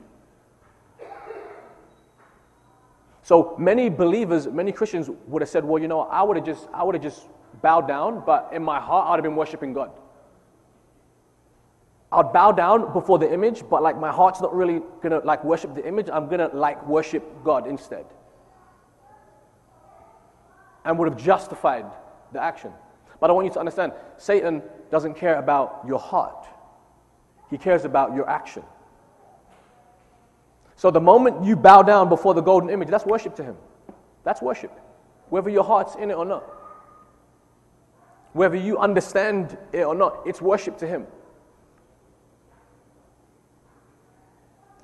[3.24, 6.68] So many believers, many Christians would have said, well, you know, I would have just,
[6.74, 7.28] I would have just
[7.62, 9.92] bowed down, but in my heart, I would have been worshiping God.
[12.12, 15.76] I'd bow down before the image, but like my heart's not really gonna like worship
[15.76, 16.10] the image.
[16.12, 18.06] I'm gonna like worship God instead
[20.86, 21.86] and would have justified
[22.32, 22.72] the action.
[23.20, 26.48] But I want you to understand Satan doesn't care about your heart,
[27.50, 28.64] he cares about your action.
[30.76, 33.58] So the moment you bow down before the golden image, that's worship to him.
[34.24, 34.72] That's worship,
[35.30, 36.44] whether your heart's in it or not.
[38.32, 41.08] Whether you understand it or not, it's worship to him.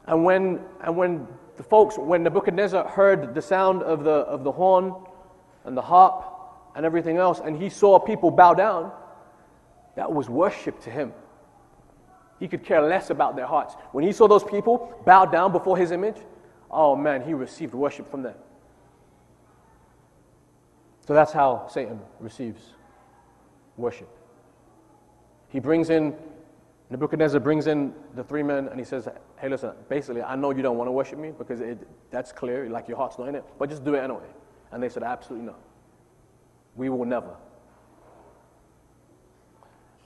[0.07, 4.51] And when, and when the folks, when Nebuchadnezzar heard the sound of the, of the
[4.51, 4.93] horn,
[5.65, 6.23] and the harp
[6.75, 8.91] and everything else, and he saw people bow down,
[9.95, 11.13] that was worship to him.
[12.39, 13.75] He could care less about their hearts.
[13.91, 16.17] When he saw those people bow down before his image,
[16.69, 18.35] oh man, he received worship from them.
[21.07, 22.61] So that's how Satan receives
[23.77, 24.09] worship.
[25.49, 26.13] He brings in,
[26.89, 29.07] Nebuchadnezzar brings in the three men and he says,
[29.37, 32.69] Hey, listen, basically, I know you don't want to worship me because it, that's clear,
[32.69, 34.27] like your heart's not in it, but just do it anyway.
[34.75, 35.59] And they said, Absolutely not.
[36.75, 37.33] We will never.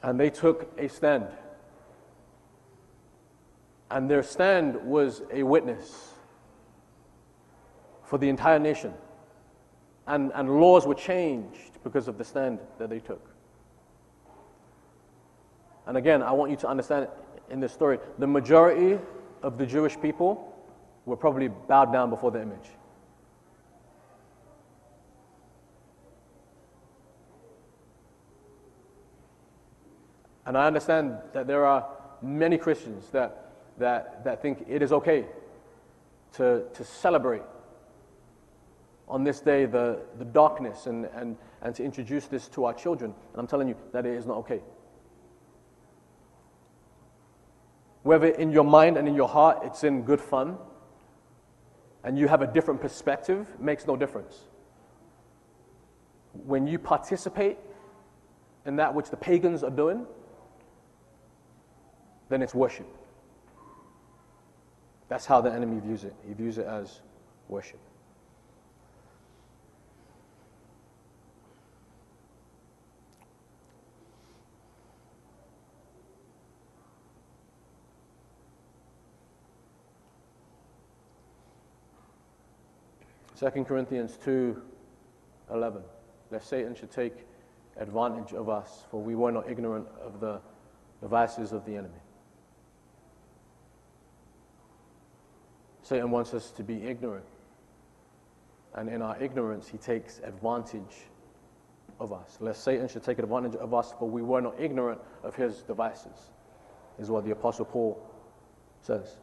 [0.03, 1.25] And they took a stand.
[3.89, 6.13] And their stand was a witness
[8.03, 8.93] for the entire nation.
[10.05, 13.27] And, and laws were changed because of the stand that they took.
[15.87, 17.07] And again, I want you to understand
[17.49, 18.99] in this story the majority
[19.41, 20.55] of the Jewish people
[21.07, 22.69] were probably bowed down before the image.
[30.49, 31.87] And I understand that there are
[32.23, 35.27] many Christians that, that, that think it is okay
[36.33, 37.43] to, to celebrate
[39.07, 43.13] on this day the, the darkness and, and, and to introduce this to our children.
[43.31, 44.61] And I'm telling you that it is not okay.
[48.01, 50.57] Whether in your mind and in your heart it's in good fun
[52.03, 54.45] and you have a different perspective, makes no difference.
[56.33, 57.59] When you participate
[58.65, 60.07] in that which the pagans are doing,
[62.29, 62.87] then it's worship.
[65.07, 66.15] That's how the enemy views it.
[66.27, 67.01] He views it as
[67.47, 67.79] worship.
[83.33, 84.61] Second Corinthians 2
[85.51, 85.81] 11.
[86.29, 87.25] Lest Satan should take
[87.77, 90.41] advantage of us, for we were not ignorant of the
[91.01, 92.01] devices of the enemy.
[95.89, 97.25] Satan wants us to be ignorant.
[98.75, 101.07] And in our ignorance, he takes advantage
[101.99, 102.37] of us.
[102.39, 106.29] Lest Satan should take advantage of us, for we were not ignorant of his devices,
[106.99, 107.99] is what the Apostle Paul
[108.83, 109.17] says.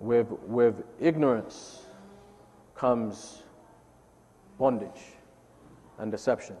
[0.00, 1.86] With, with ignorance
[2.74, 3.44] comes
[4.58, 5.14] bondage
[5.98, 6.56] and deception.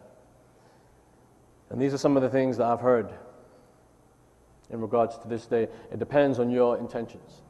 [1.70, 3.12] And these are some of the things that I've heard
[4.70, 5.68] in regards to this day.
[5.92, 7.42] It depends on your intentions.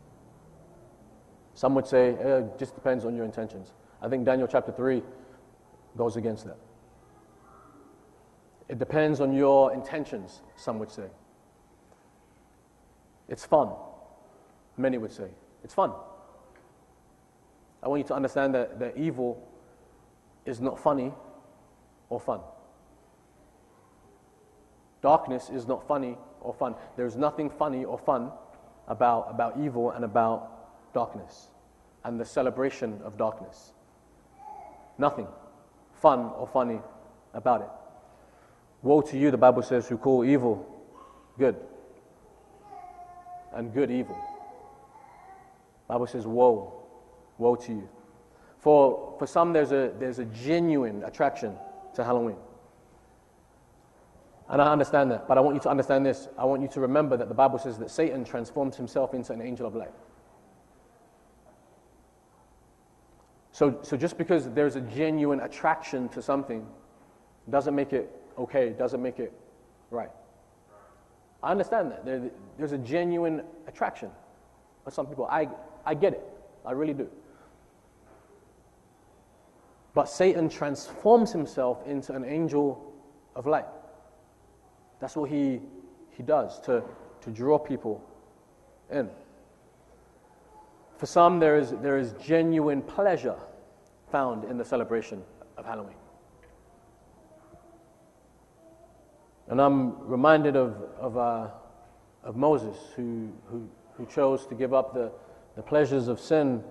[1.55, 3.73] Some would say eh, it just depends on your intentions.
[4.03, 5.03] I think Daniel chapter 3
[5.97, 6.59] goes against that.
[8.69, 11.07] It depends on your intentions, some would say.
[13.29, 13.71] It's fun,
[14.77, 15.29] many would say.
[15.65, 15.93] It's fun.
[17.83, 19.43] I want you to understand that, that evil
[20.45, 21.13] is not funny
[22.09, 22.41] or fun.
[25.03, 26.75] Darkness is not funny or fun.
[26.97, 28.31] There's nothing funny or fun
[28.89, 31.49] about, about evil and about darkness
[32.05, 33.73] and the celebration of darkness.
[34.99, 35.27] Nothing
[35.95, 36.81] fun or funny
[37.35, 37.69] about it.
[38.83, 40.67] Woe to you, the Bible says, who call evil
[41.39, 41.57] good
[43.53, 44.17] and good evil.
[45.89, 46.73] Bible says, Woe,
[47.39, 47.89] woe to you.
[48.59, 51.55] For, for some, there's a, there's a genuine attraction
[51.95, 52.37] to Halloween.
[54.49, 56.29] And I understand that, but I want you to understand this.
[56.39, 59.43] I want you to remember that the Bible says that Satan transforms himself into an
[59.43, 59.93] angel of light.
[63.51, 66.67] So, so just because there's a genuine attraction to something
[67.49, 69.33] doesn't make it okay, doesn't make it
[69.91, 70.11] right.
[71.43, 72.05] I understand that.
[72.05, 74.11] There, there's a genuine attraction.
[74.85, 75.49] But some people, I,
[75.85, 76.23] I get it.
[76.65, 77.09] I really do.
[79.95, 82.93] But Satan transforms himself into an angel
[83.35, 83.67] of light.
[85.01, 85.61] That's what he,
[86.11, 86.83] he does to,
[87.23, 88.03] to draw people
[88.91, 89.11] in.
[90.97, 93.37] For some, there is, there is genuine pleasure
[94.11, 95.23] found in the celebration
[95.59, 95.97] of Halloween.
[99.49, 101.49] And I'm reminded of, of, uh,
[102.25, 105.13] of Moses, who, who, who chose to give up the,
[105.55, 106.65] the pleasures of sin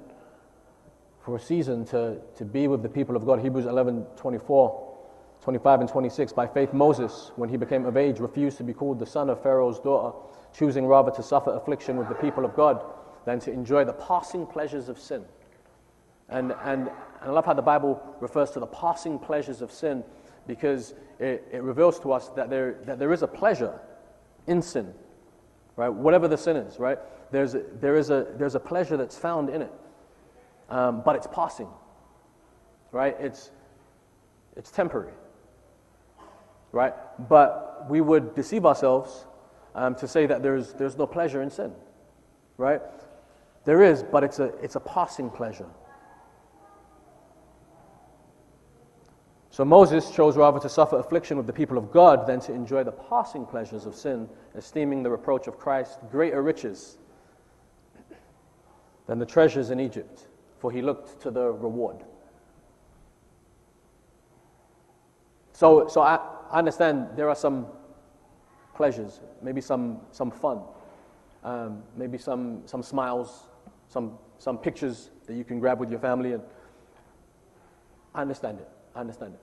[1.23, 3.39] for a season to, to be with the people of God.
[3.39, 4.85] Hebrews 11 24.
[5.46, 6.34] 25 and 26.
[6.34, 9.43] By faith, Moses, when he became of age, refused to be called the son of
[9.43, 10.18] Pharaoh's daughter,
[10.58, 12.84] choosing rather to suffer affliction with the people of God
[13.26, 15.24] than to enjoy the passing pleasures of sin.
[16.30, 16.89] And, and, and
[17.22, 20.04] I love how the Bible refers to the passing pleasures of sin
[20.48, 23.80] because it, it reveals to us that there, that there is a pleasure
[24.48, 24.96] in sin,
[25.76, 25.89] right?
[25.89, 26.98] Whatever the sin is, right?
[27.32, 29.74] There's a, there is a, there's a pleasure that's found in it,
[30.72, 31.70] um, but it's passing,
[32.91, 33.16] right?
[33.20, 33.52] It's,
[34.56, 35.14] it's temporary
[36.76, 36.93] right?
[37.30, 39.26] But we would deceive ourselves
[39.76, 41.71] um, to say that there's, there's no pleasure in sin,
[42.57, 42.82] right?
[43.63, 45.69] There is, but it's a, it's a passing pleasure.
[49.51, 52.84] So Moses chose rather to suffer affliction with the people of God than to enjoy
[52.84, 56.97] the passing pleasures of sin, esteeming the reproach of Christ greater riches
[59.07, 60.28] than the treasures in Egypt,
[60.59, 62.03] for he looked to the reward.
[65.53, 66.19] So, so I,
[66.56, 67.68] I understand there are some
[68.78, 70.62] pleasures, maybe some, some fun,
[71.43, 73.49] um, maybe some, some smiles,
[73.89, 76.32] some, some pictures that you can grab with your family.
[76.32, 76.41] And
[78.14, 78.70] I understand it.
[78.95, 79.39] I understand it.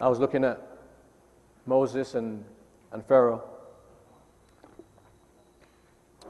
[0.00, 0.66] I was looking at
[1.66, 2.42] Moses and,
[2.92, 3.44] and Pharaoh.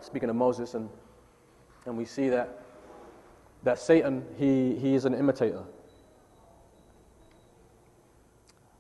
[0.01, 0.89] Speaking of Moses, and,
[1.89, 2.61] and we see that,
[3.63, 5.63] that Satan, he, he is an imitator.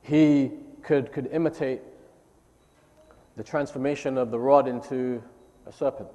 [0.02, 0.52] He
[0.82, 1.80] could, could imitate
[3.36, 5.22] the transformation of the rod into
[5.66, 6.08] a serpent.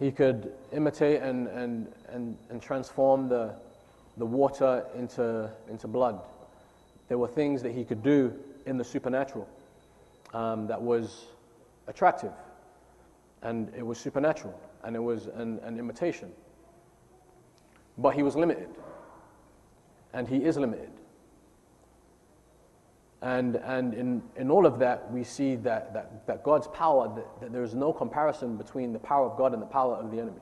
[0.00, 3.54] He could imitate and, and, and, and transform the,
[4.16, 6.20] the water into, into blood.
[7.08, 8.32] There were things that he could do
[8.66, 9.48] in the supernatural
[10.32, 11.26] um, that was
[11.86, 12.32] attractive,
[13.42, 16.30] and it was supernatural, and it was an, an imitation.
[17.98, 18.68] But he was limited,
[20.12, 20.90] and he is limited.
[23.22, 27.40] And, and in, in all of that, we see that, that, that God's power, that,
[27.40, 30.18] that there is no comparison between the power of God and the power of the
[30.18, 30.40] enemy.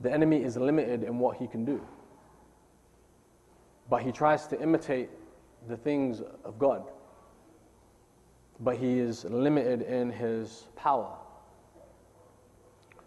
[0.00, 1.80] The enemy is limited in what he can do.
[3.88, 5.08] But he tries to imitate
[5.68, 6.82] the things of God.
[8.60, 11.16] But he is limited in his power.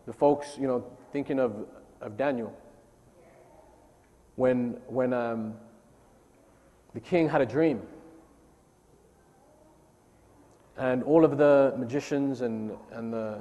[0.09, 0.83] The folks, you know,
[1.13, 1.67] thinking of,
[2.01, 2.51] of Daniel,
[4.37, 5.53] when, when um,
[6.95, 7.83] the king had a dream,
[10.77, 13.37] and all of the magicians and, and the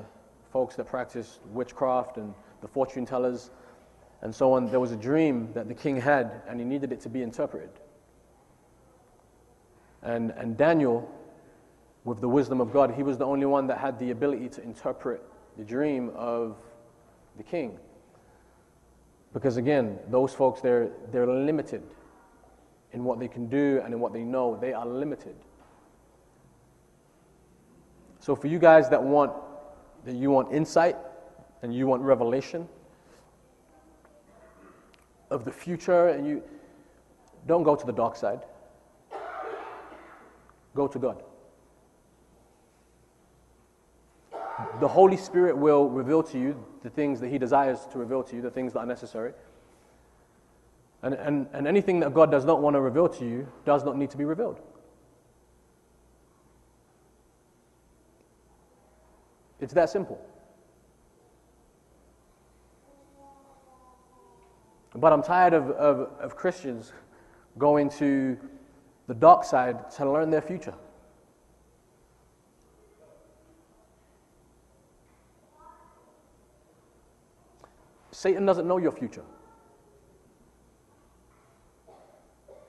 [0.53, 3.51] folks that practiced witchcraft and the fortune tellers,
[4.21, 7.01] and so on, there was a dream that the king had, and he needed it
[7.01, 7.71] to be interpreted.
[10.03, 11.11] And, and Daniel,
[12.05, 14.63] with the wisdom of God, he was the only one that had the ability to
[14.63, 15.25] interpret
[15.59, 16.57] the dream of
[17.37, 17.79] the king.
[19.35, 21.83] Because again, those folks, they're, they're limited
[22.93, 24.57] in what they can do and in what they know.
[24.59, 25.35] They are limited.
[28.21, 29.33] So for you guys that want,
[30.07, 30.97] that you want insight
[31.63, 32.69] and you want revelation,
[35.31, 36.43] of the future and you
[37.47, 38.41] don't go to the dark side.
[40.75, 41.23] Go to God.
[44.81, 48.37] The Holy Spirit will reveal to you the things that He desires to reveal to
[48.37, 49.33] you, the things that are necessary.
[51.03, 53.97] And, and, and anything that God does not want to reveal to you does not
[53.97, 54.61] need to be revealed.
[59.61, 60.21] It's that simple.
[64.95, 66.93] But I'm tired of, of, of Christians
[67.59, 68.37] going to
[69.07, 70.75] the dark side to learn their future.
[78.19, 79.23] Satan doesn't know your future.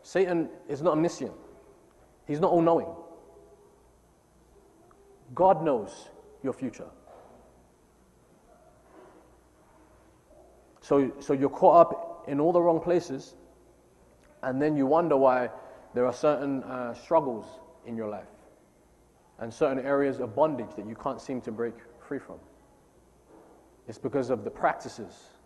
[0.03, 1.31] Satan is not omniscient.
[2.27, 2.93] He's not all knowing.
[5.33, 6.09] God knows
[6.43, 6.85] your future.
[10.81, 13.33] So, so you're caught up in all the wrong places,
[14.43, 15.49] and then you wonder why
[15.95, 17.47] there are certain uh, struggles
[17.87, 18.29] in your life
[19.39, 21.73] and certain areas of bondage that you can't seem to break
[22.07, 22.37] free from.
[23.87, 25.38] It's because of the practices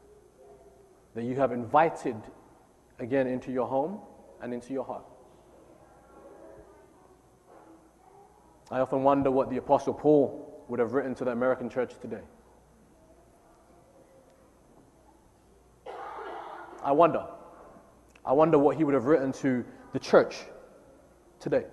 [1.15, 2.15] that you have invited
[2.99, 3.99] again into your home
[4.41, 5.05] and into your heart.
[8.71, 12.21] I often wonder what the Apostle Paul would have written to the American church today.
[16.83, 17.25] I wonder.
[18.25, 20.37] I wonder what he would have written to the church
[21.39, 21.65] today.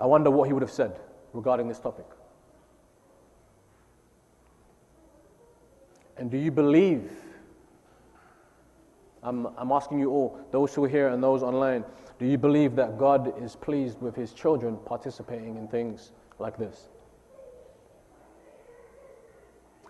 [0.00, 0.98] I wonder what he would have said
[1.32, 2.06] regarding this topic.
[6.16, 7.10] And do you believe?
[9.22, 11.84] I'm, I'm asking you all, those who are here and those online,
[12.18, 16.88] do you believe that God is pleased with his children participating in things like this?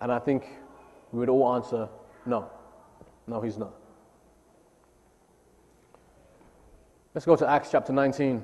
[0.00, 0.44] And I think
[1.12, 1.88] we would all answer
[2.26, 2.50] no.
[3.26, 3.72] No, he's not.
[7.14, 8.42] Let's go to Acts chapter 19,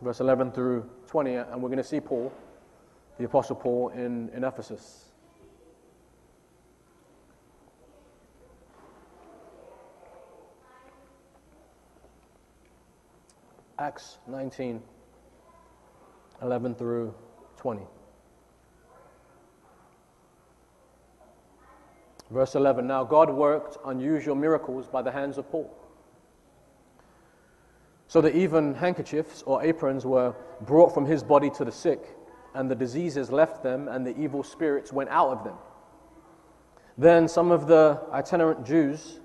[0.00, 2.32] verse 11 through 20, and we're going to see Paul,
[3.18, 5.07] the Apostle Paul, in, in Ephesus.
[13.78, 14.82] Acts 19,
[16.42, 17.14] 11 through
[17.58, 17.82] 20.
[22.30, 25.72] Verse 11 Now God worked unusual miracles by the hands of Paul.
[28.08, 32.16] So that even handkerchiefs or aprons were brought from his body to the sick,
[32.54, 35.54] and the diseases left them, and the evil spirits went out of them.
[36.96, 39.20] Then some of the itinerant Jews,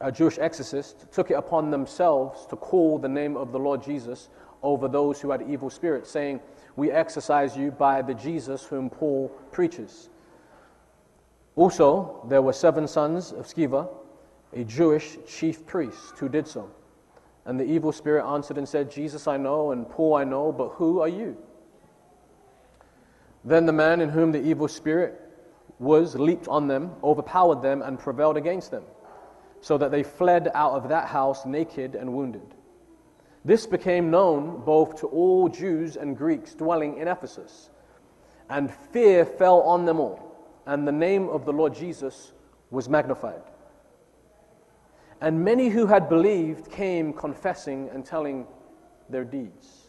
[0.00, 4.28] a Jewish exorcist, took it upon themselves to call the name of the Lord Jesus
[4.62, 6.40] over those who had evil spirits, saying,
[6.76, 10.10] We exorcise you by the Jesus whom Paul preaches.
[11.54, 13.88] Also, there were seven sons of Sceva,
[14.52, 16.70] a Jewish chief priest, who did so.
[17.46, 20.70] And the evil spirit answered and said, Jesus I know, and Paul I know, but
[20.70, 21.36] who are you?
[23.44, 25.20] Then the man in whom the evil spirit
[25.78, 28.82] was leaped on them, overpowered them, and prevailed against them,
[29.66, 32.54] so that they fled out of that house naked and wounded.
[33.44, 37.68] This became known both to all Jews and Greeks dwelling in Ephesus,
[38.48, 40.36] and fear fell on them all,
[40.66, 42.32] and the name of the Lord Jesus
[42.70, 43.42] was magnified.
[45.20, 48.46] And many who had believed came confessing and telling
[49.10, 49.88] their deeds.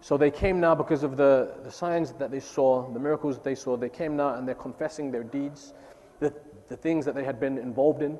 [0.00, 3.44] So they came now because of the, the signs that they saw, the miracles that
[3.44, 3.76] they saw.
[3.76, 5.74] They came now and they're confessing their deeds,
[6.18, 6.32] the,
[6.70, 8.18] the things that they had been involved in,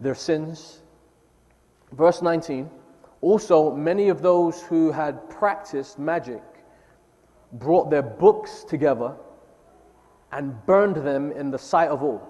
[0.00, 0.80] their sins.
[1.92, 2.70] Verse 19
[3.20, 6.42] Also, many of those who had practiced magic
[7.52, 9.14] brought their books together
[10.30, 12.26] and burned them in the sight of all.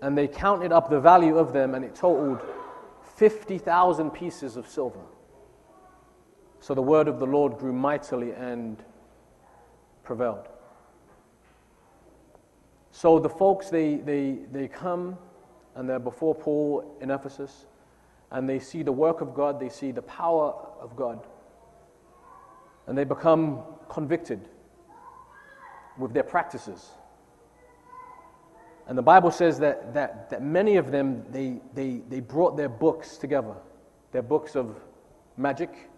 [0.00, 2.40] And they counted up the value of them, and it totaled
[3.16, 5.00] 50,000 pieces of silver.
[6.60, 8.82] So the word of the Lord grew mightily and
[10.02, 10.48] prevailed.
[12.98, 15.16] So the folks, they, they, they come
[15.76, 17.66] and they're before Paul in Ephesus
[18.32, 21.24] and they see the work of God, they see the power of God,
[22.88, 24.48] and they become convicted
[25.96, 26.88] with their practices.
[28.88, 32.68] And the Bible says that, that, that many of them, they, they, they brought their
[32.68, 33.54] books together,
[34.10, 34.74] their books of
[35.36, 35.88] magic,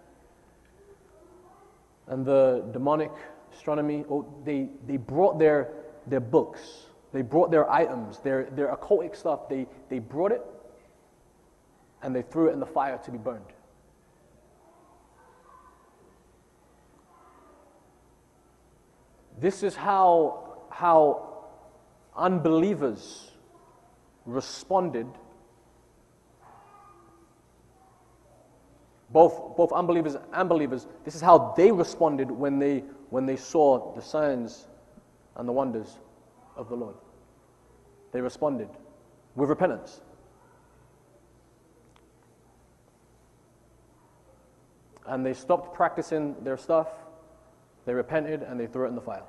[2.08, 3.12] and the demonic
[3.54, 5.72] astronomy, oh, they, they brought their,
[6.06, 10.44] their books, they brought their items, their, their occultic stuff, they, they brought it
[12.02, 13.44] and they threw it in the fire to be burned.
[19.38, 21.46] This is how, how
[22.14, 23.30] unbelievers
[24.26, 25.06] responded.
[29.08, 33.92] Both, both unbelievers and believers, this is how they responded when they, when they saw
[33.94, 34.66] the signs
[35.36, 35.98] and the wonders
[36.56, 36.96] of the Lord.
[38.12, 38.68] They responded
[39.34, 40.00] with repentance.
[45.06, 46.88] And they stopped practicing their stuff,
[47.86, 49.22] they repented, and they threw it in the fire.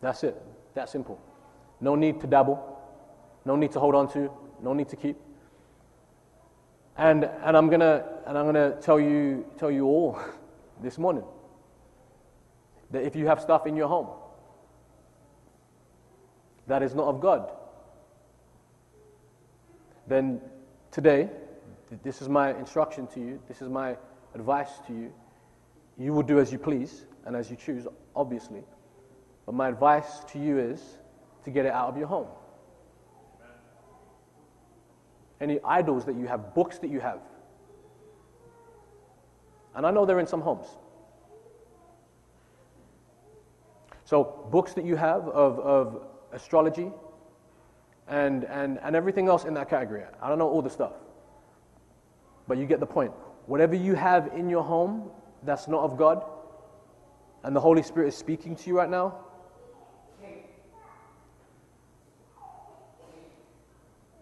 [0.00, 0.40] That's it.
[0.74, 1.20] That simple.
[1.80, 2.78] No need to dabble,
[3.44, 4.30] no need to hold on to,
[4.62, 5.16] no need to keep.
[6.96, 10.18] And, and I'm to and I'm gonna tell, you, tell you all
[10.82, 11.24] this morning
[12.90, 14.08] that if you have stuff in your home
[16.66, 17.50] that is not of God,
[20.06, 20.40] then
[20.90, 21.28] today,
[22.02, 23.96] this is my instruction to you, this is my
[24.34, 25.12] advice to you.
[25.98, 28.62] You will do as you please and as you choose, obviously.
[29.46, 30.80] But my advice to you is
[31.44, 32.28] to get it out of your home
[35.40, 37.20] any idols that you have, books that you have.
[39.74, 40.66] And I know they're in some homes.
[44.10, 46.02] So, books that you have of, of
[46.32, 46.90] astrology
[48.08, 50.02] and, and, and everything else in that category.
[50.20, 50.94] I don't know all the stuff.
[52.48, 53.12] But you get the point.
[53.46, 55.12] Whatever you have in your home
[55.44, 56.24] that's not of God,
[57.44, 59.14] and the Holy Spirit is speaking to you right now,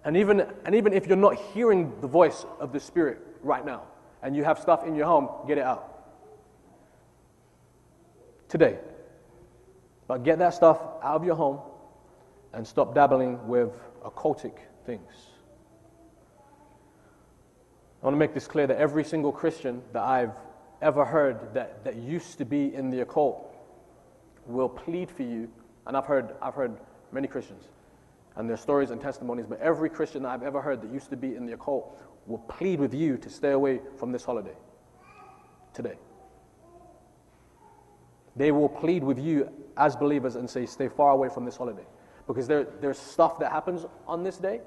[0.05, 3.85] And even, and even if you're not hearing the voice of the Spirit right now,
[4.23, 5.95] and you have stuff in your home, get it out.
[8.51, 8.79] Today.
[10.09, 11.61] But get that stuff out of your home
[12.53, 13.71] and stop dabbling with
[14.03, 14.55] occultic
[14.87, 15.13] things.
[18.03, 20.33] I want to make this clear that every single Christian that I've
[20.81, 23.55] ever heard that, that used to be in the occult
[24.47, 25.51] will plead for you,
[25.87, 26.79] and I've heard, I've heard
[27.13, 27.65] many Christians
[28.37, 31.35] and their stories and testimonies, but every Christian I've ever heard that used to be
[31.35, 34.57] in the occult will plead with you to stay away from this holiday
[35.75, 35.97] today.
[38.39, 41.85] They will plead with you as believers and say, stay far away from this holiday.
[42.29, 44.61] Because there, there's stuff that happens on this day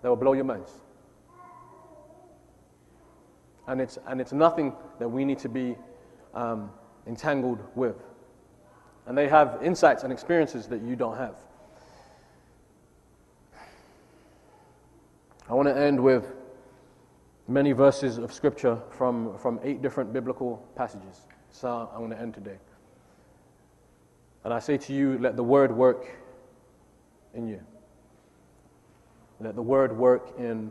[0.00, 0.70] that will blow your minds.
[3.68, 5.76] And it's, and it's nothing that we need to be
[6.32, 6.70] um,
[7.06, 7.96] entangled with.
[9.06, 11.34] And they have insights and experiences that you don't have.
[15.50, 16.32] I want to end with
[17.46, 21.26] many verses of scripture from, from eight different biblical passages.
[21.58, 22.58] So I'm going to end today.
[24.44, 26.06] And I say to you, let the word work
[27.32, 27.62] in you.
[29.40, 30.70] Let the word work in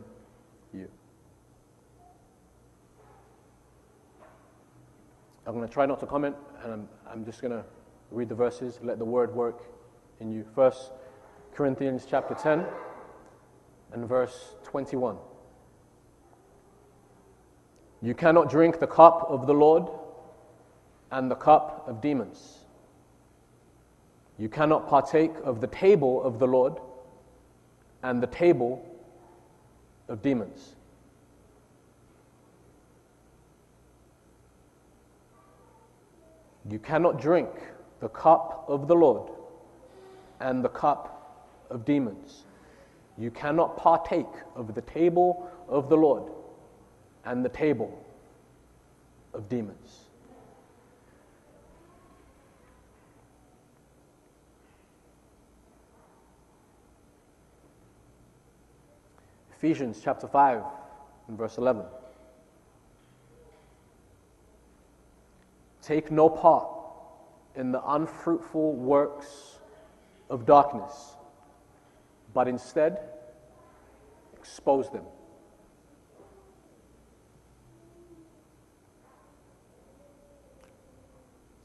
[0.72, 0.88] you.
[5.44, 7.64] I'm going to try not to comment, and I'm, I'm just going to
[8.12, 8.78] read the verses.
[8.80, 9.64] Let the word work
[10.20, 10.46] in you.
[10.54, 10.92] First
[11.52, 12.64] Corinthians chapter 10
[13.92, 15.16] and verse 21.
[18.02, 19.88] You cannot drink the cup of the Lord
[21.10, 22.58] and the cup of demons.
[24.38, 26.74] You cannot partake of the table of the Lord
[28.02, 28.84] and the table
[30.08, 30.76] of demons.
[36.68, 37.48] You cannot drink
[38.00, 39.30] the cup of the Lord
[40.40, 42.44] and the cup of demons.
[43.16, 46.30] You cannot partake of the table of the Lord
[47.24, 48.04] and the table
[49.32, 50.05] of demons.
[59.56, 60.62] Ephesians chapter 5
[61.28, 61.82] and verse 11.
[65.80, 66.68] Take no part
[67.54, 69.58] in the unfruitful works
[70.28, 71.14] of darkness,
[72.34, 72.98] but instead
[74.38, 75.04] expose them.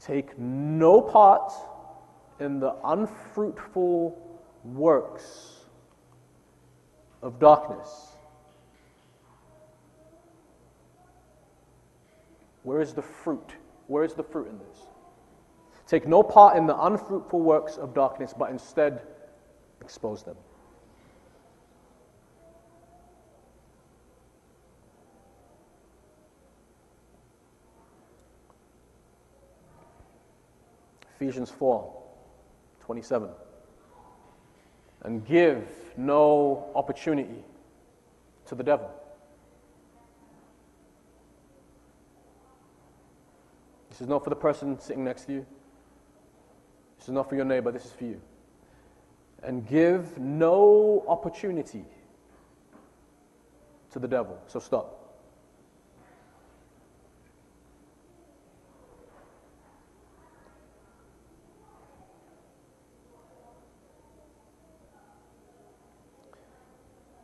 [0.00, 1.52] Take no part
[2.40, 5.61] in the unfruitful works
[7.22, 8.08] of darkness.
[12.64, 13.52] Where is the fruit?
[13.86, 14.86] Where is the fruit in this?
[15.86, 19.02] Take no part in the unfruitful works of darkness, but instead
[19.80, 20.36] expose them.
[31.16, 32.02] Ephesians 4
[32.84, 33.28] 27.
[35.04, 37.44] And give no opportunity
[38.46, 38.90] to the devil.
[43.90, 45.46] This is not for the person sitting next to you.
[46.98, 48.20] This is not for your neighbor, this is for you.
[49.42, 51.84] And give no opportunity
[53.90, 54.38] to the devil.
[54.46, 55.01] So stop.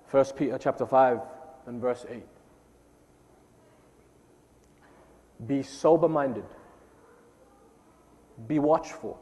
[0.09, 1.21] First Peter chapter 5
[1.67, 2.23] and verse 8.
[5.47, 6.47] Be sober minded.
[8.47, 9.21] Be watchful.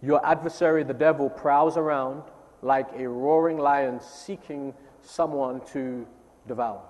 [0.00, 2.22] Your adversary, the devil, prowls around
[2.62, 4.72] like a roaring lion seeking
[5.02, 6.06] someone to
[6.46, 6.80] devour.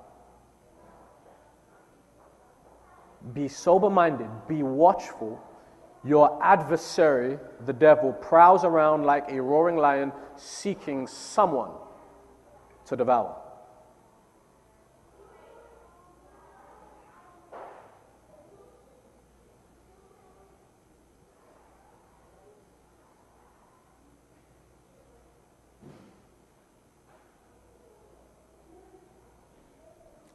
[3.34, 5.42] Be sober minded, be watchful.
[6.04, 11.72] Your adversary, the devil, prowls around like a roaring lion seeking someone
[12.88, 13.36] to devour.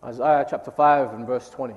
[0.04, 1.74] Isaiah chapter 5 and verse 20.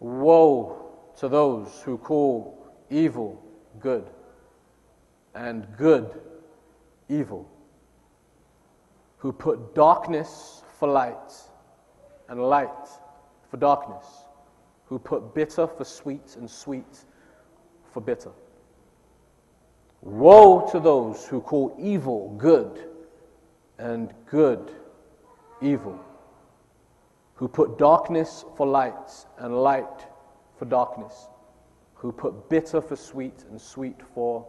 [0.00, 3.42] Woe to those who call evil
[3.80, 4.08] good
[5.38, 6.20] and good
[7.08, 7.48] evil,
[9.18, 11.32] who put darkness for light
[12.28, 12.88] and light
[13.48, 14.04] for darkness,
[14.86, 17.04] who put bitter for sweet and sweet
[17.92, 18.32] for bitter.
[20.02, 22.88] Woe to those who call evil good
[23.78, 24.72] and good
[25.62, 26.00] evil,
[27.34, 30.06] who put darkness for light and light
[30.58, 31.28] for darkness,
[31.94, 34.44] who put bitter for sweet and sweet for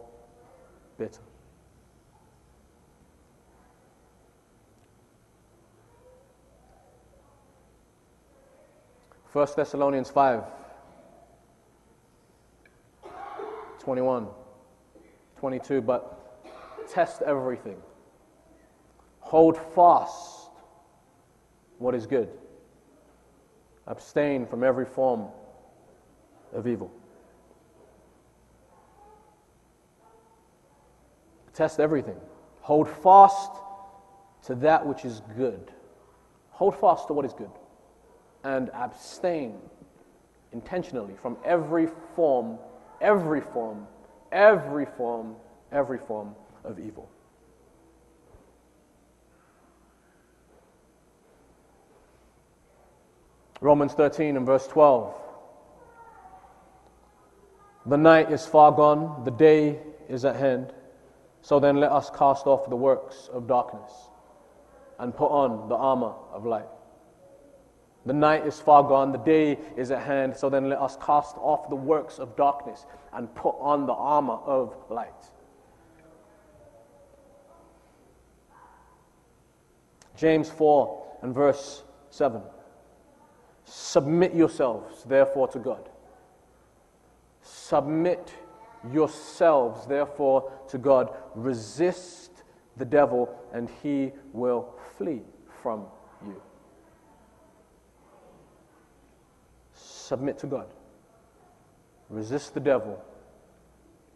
[1.00, 1.22] bitter.
[9.32, 10.44] First Thessalonians 5
[13.78, 14.26] 21
[15.38, 17.78] 22 but test everything.
[19.20, 20.50] Hold fast
[21.78, 22.28] what is good.
[23.86, 25.28] Abstain from every form
[26.52, 26.92] of evil
[31.60, 32.16] Test everything.
[32.62, 33.52] Hold fast
[34.46, 35.70] to that which is good.
[36.52, 37.50] Hold fast to what is good.
[38.44, 39.58] And abstain
[40.52, 41.86] intentionally from every
[42.16, 42.58] form,
[43.02, 43.86] every form,
[44.32, 45.36] every form,
[45.70, 46.34] every form
[46.64, 47.10] of evil.
[53.60, 55.14] Romans 13 and verse 12.
[57.84, 60.72] The night is far gone, the day is at hand.
[61.42, 63.92] So then let us cast off the works of darkness
[64.98, 66.68] and put on the armor of light.
[68.06, 70.36] The night is far gone, the day is at hand.
[70.36, 74.34] So then let us cast off the works of darkness and put on the armor
[74.34, 75.08] of light.
[80.16, 82.42] James 4 and verse 7.
[83.64, 85.88] Submit yourselves, therefore, to God.
[87.42, 88.32] Submit
[88.92, 91.14] yourselves, therefore, to God.
[91.34, 92.44] Resist
[92.76, 95.22] the devil, and he will flee
[95.62, 95.86] from
[96.24, 96.40] you.
[99.74, 100.66] Submit to God.
[102.08, 103.00] Resist the devil,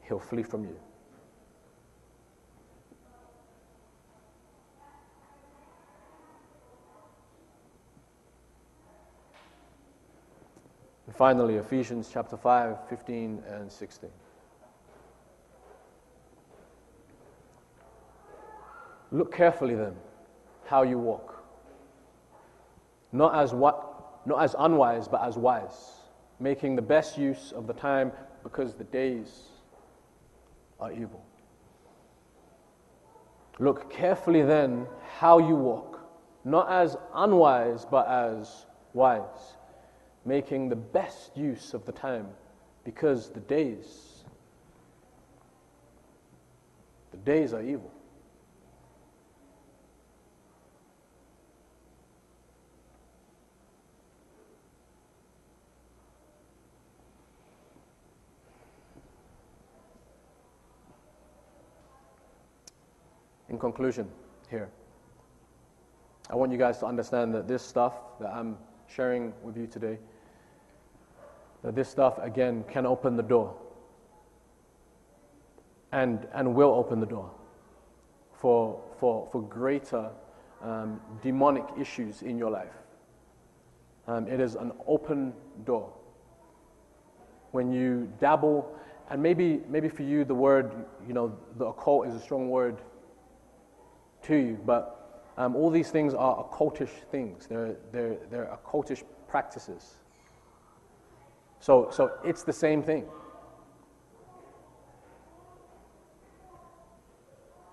[0.03, 0.77] he'll flee from you.
[11.07, 14.11] And finally, Ephesians chapter 5, 15 and 16.
[19.15, 19.95] Look carefully then
[20.67, 21.45] how you walk.
[23.13, 25.93] Not as what not as unwise, but as wise,
[26.41, 28.11] making the best use of the time
[28.43, 29.29] because the days
[30.81, 31.25] are evil.
[33.61, 34.89] Look carefully then
[35.19, 36.01] how you walk,
[36.45, 39.57] not as unwise, but as wise
[40.25, 42.27] making the best use of the time
[42.85, 44.25] because the days
[47.13, 47.94] the days are evil
[63.55, 64.09] in conclusion
[64.51, 64.69] here
[66.31, 68.57] i want you guys to understand that this stuff that i'm
[68.89, 69.99] sharing with you today
[71.65, 73.57] that this stuff, again, can open the door
[75.93, 77.31] and, and will open the door
[78.35, 80.11] for, for, for greater
[80.63, 82.75] um, demonic issues in your life.
[84.07, 85.33] Um, it is an open
[85.65, 85.91] door.
[87.53, 88.71] When you dabble,
[89.09, 90.71] and maybe, maybe for you the word,
[91.09, 92.77] you know, the occult is a strong word
[94.25, 97.47] to you, but um, all these things are occultish things.
[97.47, 99.95] They're, they're, they're occultish practices.
[101.61, 103.07] So, so it's the same thing.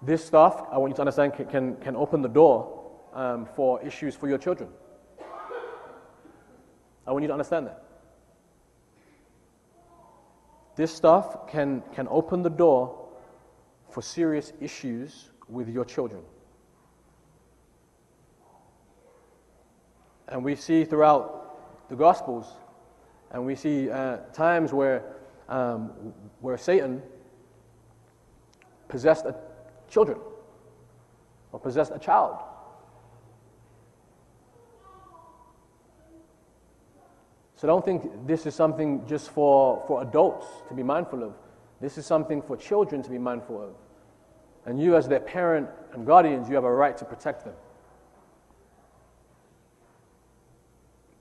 [0.02, 3.82] This stuff, I want you to understand, can, can, can open the door um, for
[3.84, 4.70] issues for your children.
[7.06, 7.84] I want you to understand that.
[10.76, 13.10] This stuff can, can open the door
[13.90, 16.22] for serious issues with your children.
[20.32, 22.48] And we see throughout the Gospels
[23.32, 25.04] and we see uh, times where,
[25.50, 25.92] um,
[26.40, 27.02] where Satan
[28.88, 29.36] possessed a
[29.90, 30.18] children
[31.52, 32.38] or possessed a child.
[37.56, 41.34] So don't think this is something just for, for adults to be mindful of.
[41.80, 43.74] This is something for children to be mindful of.
[44.66, 47.54] And you, as their parent and guardians, you have a right to protect them.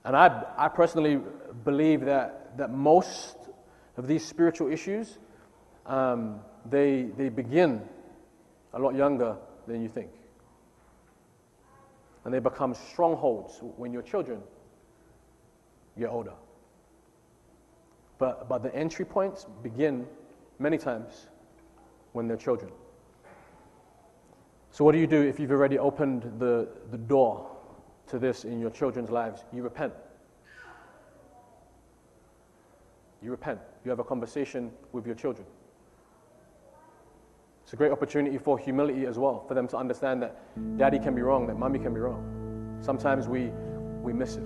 [0.03, 1.19] And I, I personally
[1.63, 3.37] believe that, that most
[3.97, 5.19] of these spiritual issues,
[5.85, 6.39] um,
[6.69, 7.81] they, they begin
[8.73, 9.37] a lot younger
[9.67, 10.09] than you think.
[12.25, 14.41] And they become strongholds when your children
[15.97, 16.33] get older.
[18.17, 20.05] But, but the entry points begin
[20.59, 21.27] many times
[22.13, 22.71] when they're children.
[24.71, 27.50] So, what do you do if you've already opened the, the door
[28.07, 29.43] to this in your children's lives?
[29.53, 29.93] You repent.
[33.21, 33.59] You repent.
[33.85, 35.45] You have a conversation with your children.
[37.63, 40.35] It's a great opportunity for humility as well, for them to understand that
[40.77, 42.79] daddy can be wrong, that mommy can be wrong.
[42.81, 43.51] Sometimes we,
[44.01, 44.43] we miss it.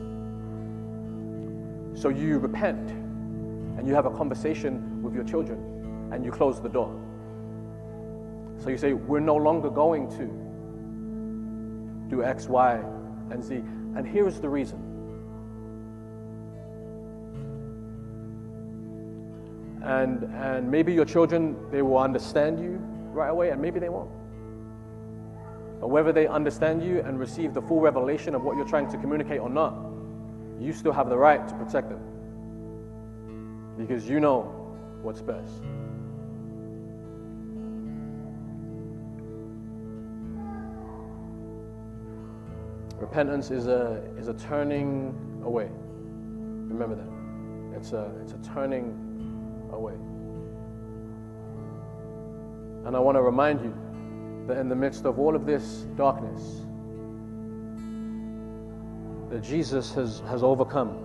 [1.97, 6.69] So you repent and you have a conversation with your children and you close the
[6.69, 6.93] door.
[8.59, 12.83] So you say, We're no longer going to do X, Y,
[13.31, 13.55] and Z.
[13.95, 14.95] And here is the reason
[19.85, 22.79] and, and maybe your children, they will understand you
[23.11, 24.09] right away, and maybe they won't.
[25.79, 28.97] But whether they understand you and receive the full revelation of what you're trying to
[28.97, 29.75] communicate or not,
[30.59, 31.99] you still have the right to protect them.
[33.77, 34.41] Because you know
[35.03, 35.61] what's best.
[43.15, 45.69] Repentance is a, is a turning away.
[46.67, 47.77] Remember that.
[47.77, 48.91] It's a, it's a turning
[49.71, 49.93] away.
[52.85, 53.73] And I want to remind you
[54.47, 56.41] that in the midst of all of this darkness,
[59.29, 60.97] that Jesus has, has overcome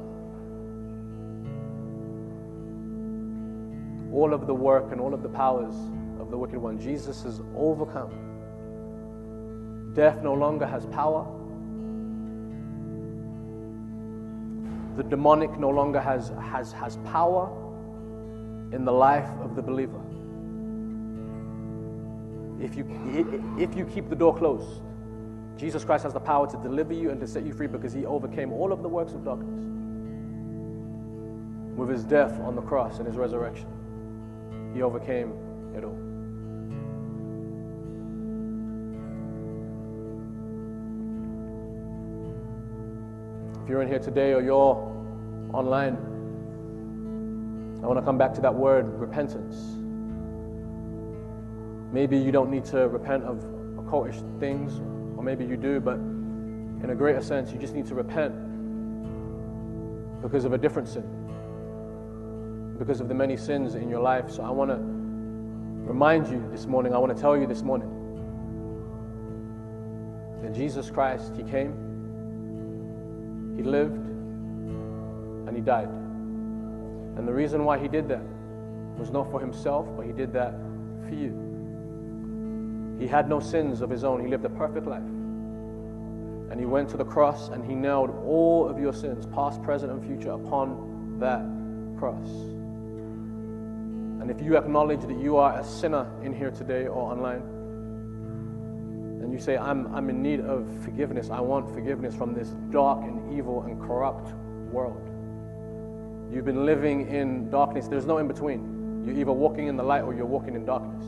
[4.12, 5.76] all of the work and all of the powers
[6.18, 6.76] of the wicked one.
[6.80, 8.10] Jesus has overcome.
[9.94, 11.36] Death no longer has power.
[15.00, 17.48] The demonic no longer has, has, has power
[18.70, 19.98] in the life of the believer.
[22.62, 22.84] If you,
[23.58, 24.82] if you keep the door closed,
[25.56, 28.04] Jesus Christ has the power to deliver you and to set you free because he
[28.04, 29.48] overcame all of the works of darkness
[31.78, 33.68] with his death on the cross and his resurrection.
[34.74, 35.32] He overcame
[35.74, 35.96] it all.
[43.62, 44.89] If you're in here today or you're
[45.52, 45.96] online,
[47.82, 49.56] I want to come back to that word repentance.
[51.92, 53.38] Maybe you don't need to repent of
[53.76, 54.80] occultish things,
[55.16, 58.34] or maybe you do, but in a greater sense, you just need to repent
[60.22, 61.04] because of a different sin,
[62.78, 64.30] because of the many sins in your life.
[64.30, 67.88] So I want to remind you this morning, I want to tell you this morning
[70.42, 71.72] that Jesus Christ, He came,
[73.56, 74.09] He lived,
[75.50, 75.88] and He died.
[77.18, 78.22] And the reason why He did that
[78.96, 80.54] was not for Himself, but He did that
[81.08, 81.50] for you.
[83.00, 84.20] He had no sins of his own.
[84.20, 85.00] He lived a perfect life.
[85.00, 89.90] And he went to the cross and he nailed all of your sins, past, present,
[89.90, 91.40] and future, upon that
[91.98, 92.28] cross.
[94.20, 97.40] And if you acknowledge that you are a sinner in here today or online,
[99.22, 103.02] and you say, I'm, I'm in need of forgiveness, I want forgiveness from this dark
[103.02, 104.34] and evil and corrupt
[104.70, 105.09] world.
[106.32, 109.04] You've been living in darkness, there's no in between.
[109.04, 111.04] You're either walking in the light or you're walking in darkness.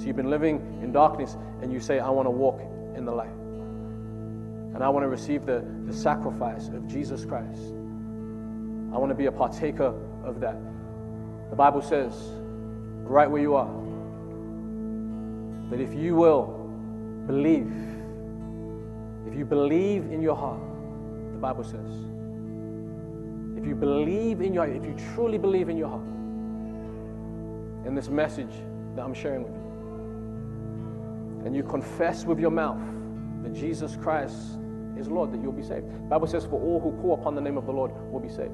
[0.00, 2.60] So you've been living in darkness and you say, I want to walk
[2.96, 3.30] in the light.
[4.74, 7.60] And I want to receive the, the sacrifice of Jesus Christ.
[8.92, 9.94] I want to be a partaker
[10.24, 10.56] of that.
[11.50, 12.14] The Bible says,
[13.04, 13.70] right where you are,
[15.70, 16.46] that if you will
[17.26, 17.72] believe,
[19.26, 20.60] if you believe in your heart,
[21.32, 21.90] the Bible says,
[23.58, 26.06] if you believe in your if you truly believe in your heart,
[27.86, 28.52] in this message
[28.94, 32.80] that I'm sharing with you, and you confess with your mouth
[33.42, 34.36] that Jesus Christ
[34.96, 35.86] is Lord, that you'll be saved.
[35.86, 38.28] The Bible says, For all who call upon the name of the Lord will be
[38.28, 38.52] saved.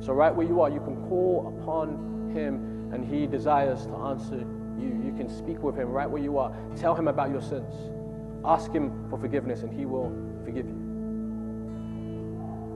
[0.00, 4.44] So, right where you are, you can call upon Him, and He desires to answer
[4.78, 5.02] you.
[5.04, 6.54] You can speak with Him right where you are.
[6.76, 7.72] Tell Him about your sins.
[8.44, 10.12] Ask Him for forgiveness, and He will
[10.44, 10.81] forgive you.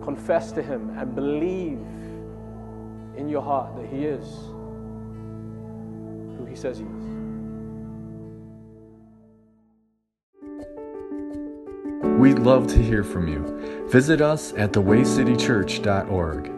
[0.06, 1.80] Confess to Him and believe
[3.18, 4.24] in your heart that He is
[6.38, 7.06] who He says He is.
[12.20, 13.86] We'd love to hear from you.
[13.88, 16.55] Visit us at thewaycitychurch.org.